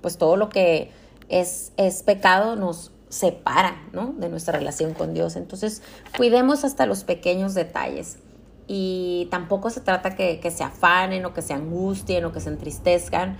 pues 0.00 0.18
todo 0.18 0.36
lo 0.36 0.48
que 0.48 0.90
es, 1.28 1.72
es 1.76 2.02
pecado 2.02 2.56
nos 2.56 2.92
separa, 3.08 3.88
¿no? 3.92 4.12
De 4.18 4.28
nuestra 4.28 4.58
relación 4.58 4.94
con 4.94 5.14
Dios. 5.14 5.36
Entonces, 5.36 5.82
cuidemos 6.16 6.64
hasta 6.64 6.86
los 6.86 7.04
pequeños 7.04 7.54
detalles. 7.54 8.18
Y 8.66 9.28
tampoco 9.30 9.70
se 9.70 9.80
trata 9.80 10.16
que, 10.16 10.40
que 10.40 10.50
se 10.50 10.64
afanen 10.64 11.24
o 11.26 11.34
que 11.34 11.42
se 11.42 11.52
angustien 11.52 12.24
o 12.24 12.32
que 12.32 12.40
se 12.40 12.48
entristezcan 12.48 13.36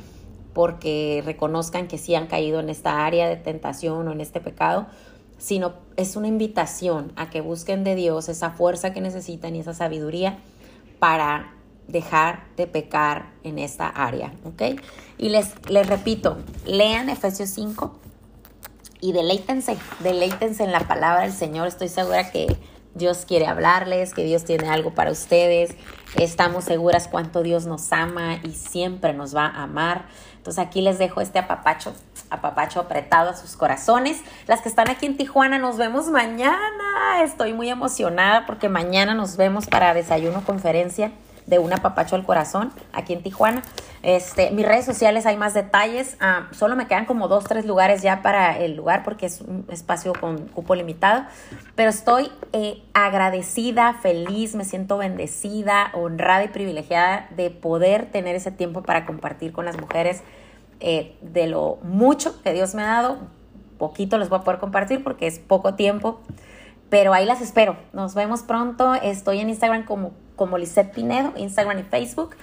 porque 0.52 1.22
reconozcan 1.26 1.88
que 1.88 1.98
sí 1.98 2.14
han 2.14 2.28
caído 2.28 2.60
en 2.60 2.70
esta 2.70 3.04
área 3.04 3.28
de 3.28 3.36
tentación 3.36 4.06
o 4.06 4.12
en 4.12 4.20
este 4.20 4.40
pecado, 4.40 4.86
sino 5.36 5.74
es 5.96 6.14
una 6.14 6.28
invitación 6.28 7.12
a 7.16 7.28
que 7.28 7.40
busquen 7.40 7.82
de 7.82 7.96
Dios 7.96 8.28
esa 8.28 8.50
fuerza 8.50 8.92
que 8.92 9.00
necesitan 9.00 9.56
y 9.56 9.60
esa 9.60 9.74
sabiduría 9.74 10.38
para 11.00 11.52
dejar 11.88 12.44
de 12.56 12.66
pecar 12.66 13.30
en 13.42 13.58
esta 13.58 13.88
área, 13.88 14.32
¿ok? 14.44 14.80
Y 15.18 15.28
les, 15.28 15.52
les 15.68 15.86
repito, 15.86 16.38
lean 16.66 17.08
Efesios 17.08 17.50
5 17.50 17.98
y 19.00 19.12
deleítense, 19.12 19.76
deleítense 20.00 20.64
en 20.64 20.72
la 20.72 20.80
palabra 20.80 21.22
del 21.22 21.32
Señor. 21.32 21.68
Estoy 21.68 21.88
segura 21.88 22.30
que 22.30 22.56
Dios 22.94 23.24
quiere 23.26 23.46
hablarles, 23.46 24.14
que 24.14 24.24
Dios 24.24 24.44
tiene 24.44 24.68
algo 24.68 24.94
para 24.94 25.10
ustedes. 25.10 25.74
Estamos 26.16 26.64
seguras 26.64 27.08
cuánto 27.08 27.42
Dios 27.42 27.66
nos 27.66 27.92
ama 27.92 28.38
y 28.42 28.52
siempre 28.52 29.12
nos 29.12 29.36
va 29.36 29.46
a 29.46 29.64
amar. 29.64 30.06
Entonces 30.36 30.64
aquí 30.64 30.80
les 30.80 30.98
dejo 30.98 31.20
este 31.20 31.38
apapacho, 31.38 31.92
apapacho 32.30 32.80
apretado 32.80 33.30
a 33.30 33.36
sus 33.36 33.56
corazones. 33.56 34.20
Las 34.46 34.62
que 34.62 34.68
están 34.68 34.88
aquí 34.88 35.06
en 35.06 35.16
Tijuana, 35.16 35.58
nos 35.58 35.76
vemos 35.76 36.08
mañana. 36.08 37.22
Estoy 37.22 37.52
muy 37.52 37.68
emocionada 37.68 38.46
porque 38.46 38.68
mañana 38.68 39.14
nos 39.14 39.36
vemos 39.36 39.66
para 39.66 39.92
desayuno 39.92 40.44
conferencia 40.44 41.12
de 41.46 41.58
un 41.58 41.72
apapacho 41.72 42.16
al 42.16 42.24
corazón 42.24 42.72
aquí 42.92 43.12
en 43.12 43.22
Tijuana. 43.22 43.62
Este, 44.02 44.50
mis 44.50 44.66
redes 44.66 44.84
sociales 44.84 45.26
hay 45.26 45.36
más 45.36 45.54
detalles. 45.54 46.16
Ah, 46.20 46.48
solo 46.52 46.76
me 46.76 46.86
quedan 46.86 47.06
como 47.06 47.28
dos, 47.28 47.44
tres 47.44 47.64
lugares 47.64 48.02
ya 48.02 48.22
para 48.22 48.58
el 48.58 48.76
lugar 48.76 49.02
porque 49.02 49.26
es 49.26 49.40
un 49.40 49.66
espacio 49.70 50.12
con 50.18 50.48
cupo 50.48 50.74
limitado. 50.74 51.24
Pero 51.74 51.90
estoy 51.90 52.30
eh, 52.52 52.82
agradecida, 52.92 53.94
feliz, 53.94 54.54
me 54.54 54.64
siento 54.64 54.98
bendecida, 54.98 55.90
honrada 55.94 56.44
y 56.44 56.48
privilegiada 56.48 57.28
de 57.36 57.50
poder 57.50 58.06
tener 58.06 58.36
ese 58.36 58.50
tiempo 58.50 58.82
para 58.82 59.06
compartir 59.06 59.52
con 59.52 59.64
las 59.64 59.78
mujeres 59.78 60.22
eh, 60.80 61.16
de 61.22 61.46
lo 61.46 61.78
mucho 61.82 62.42
que 62.42 62.52
Dios 62.52 62.74
me 62.74 62.82
ha 62.82 62.86
dado. 62.86 63.18
Poquito 63.78 64.18
les 64.18 64.28
voy 64.28 64.38
a 64.40 64.42
poder 64.42 64.60
compartir 64.60 65.02
porque 65.02 65.26
es 65.26 65.38
poco 65.38 65.74
tiempo. 65.74 66.20
Pero 66.94 67.12
ahí 67.12 67.26
las 67.26 67.40
espero. 67.40 67.76
Nos 67.92 68.14
vemos 68.14 68.44
pronto. 68.44 68.94
Estoy 68.94 69.40
en 69.40 69.48
Instagram 69.48 69.84
como, 69.84 70.12
como 70.36 70.56
Pinedo, 70.94 71.32
Instagram 71.34 71.80
y 71.80 71.82
Facebook. 71.82 72.36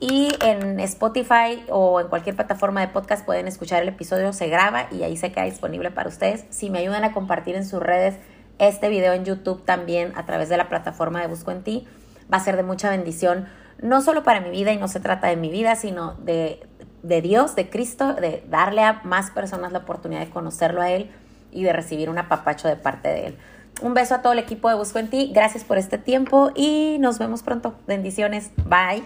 Y 0.00 0.30
en 0.42 0.80
Spotify 0.80 1.62
o 1.68 2.00
en 2.00 2.08
cualquier 2.08 2.34
plataforma 2.34 2.80
de 2.80 2.88
podcast 2.88 3.26
pueden 3.26 3.46
escuchar 3.46 3.82
el 3.82 3.90
episodio, 3.90 4.32
se 4.32 4.48
graba 4.48 4.86
y 4.90 5.02
ahí 5.02 5.18
se 5.18 5.30
queda 5.30 5.44
disponible 5.44 5.90
para 5.90 6.08
ustedes. 6.08 6.46
Si 6.48 6.70
me 6.70 6.78
ayudan 6.78 7.04
a 7.04 7.12
compartir 7.12 7.54
en 7.54 7.66
sus 7.66 7.82
redes 7.82 8.14
este 8.58 8.88
video 8.88 9.12
en 9.12 9.26
YouTube 9.26 9.62
también 9.66 10.14
a 10.16 10.24
través 10.24 10.48
de 10.48 10.56
la 10.56 10.70
plataforma 10.70 11.20
de 11.20 11.26
Busco 11.26 11.50
en 11.50 11.62
Ti, 11.62 11.86
va 12.32 12.38
a 12.38 12.40
ser 12.40 12.56
de 12.56 12.62
mucha 12.62 12.88
bendición, 12.88 13.46
no 13.82 14.00
solo 14.00 14.22
para 14.22 14.40
mi 14.40 14.48
vida 14.48 14.72
y 14.72 14.78
no 14.78 14.88
se 14.88 15.00
trata 15.00 15.26
de 15.26 15.36
mi 15.36 15.50
vida, 15.50 15.76
sino 15.76 16.14
de, 16.14 16.66
de 17.02 17.20
Dios, 17.20 17.54
de 17.56 17.68
Cristo, 17.68 18.14
de 18.14 18.42
darle 18.48 18.84
a 18.84 19.02
más 19.04 19.30
personas 19.32 19.70
la 19.70 19.80
oportunidad 19.80 20.20
de 20.20 20.30
conocerlo 20.30 20.80
a 20.80 20.90
Él 20.92 21.10
y 21.52 21.62
de 21.62 21.74
recibir 21.74 22.08
un 22.08 22.16
apapacho 22.16 22.68
de 22.68 22.76
parte 22.76 23.08
de 23.08 23.26
Él. 23.26 23.38
Un 23.80 23.94
beso 23.94 24.14
a 24.14 24.22
todo 24.22 24.32
el 24.32 24.38
equipo 24.38 24.68
de 24.68 24.74
Busco 24.74 24.98
en 24.98 25.08
Ti, 25.08 25.30
gracias 25.32 25.64
por 25.64 25.78
este 25.78 25.98
tiempo 25.98 26.50
y 26.54 26.96
nos 26.98 27.18
vemos 27.18 27.42
pronto. 27.42 27.74
Bendiciones, 27.86 28.50
bye. 28.68 29.02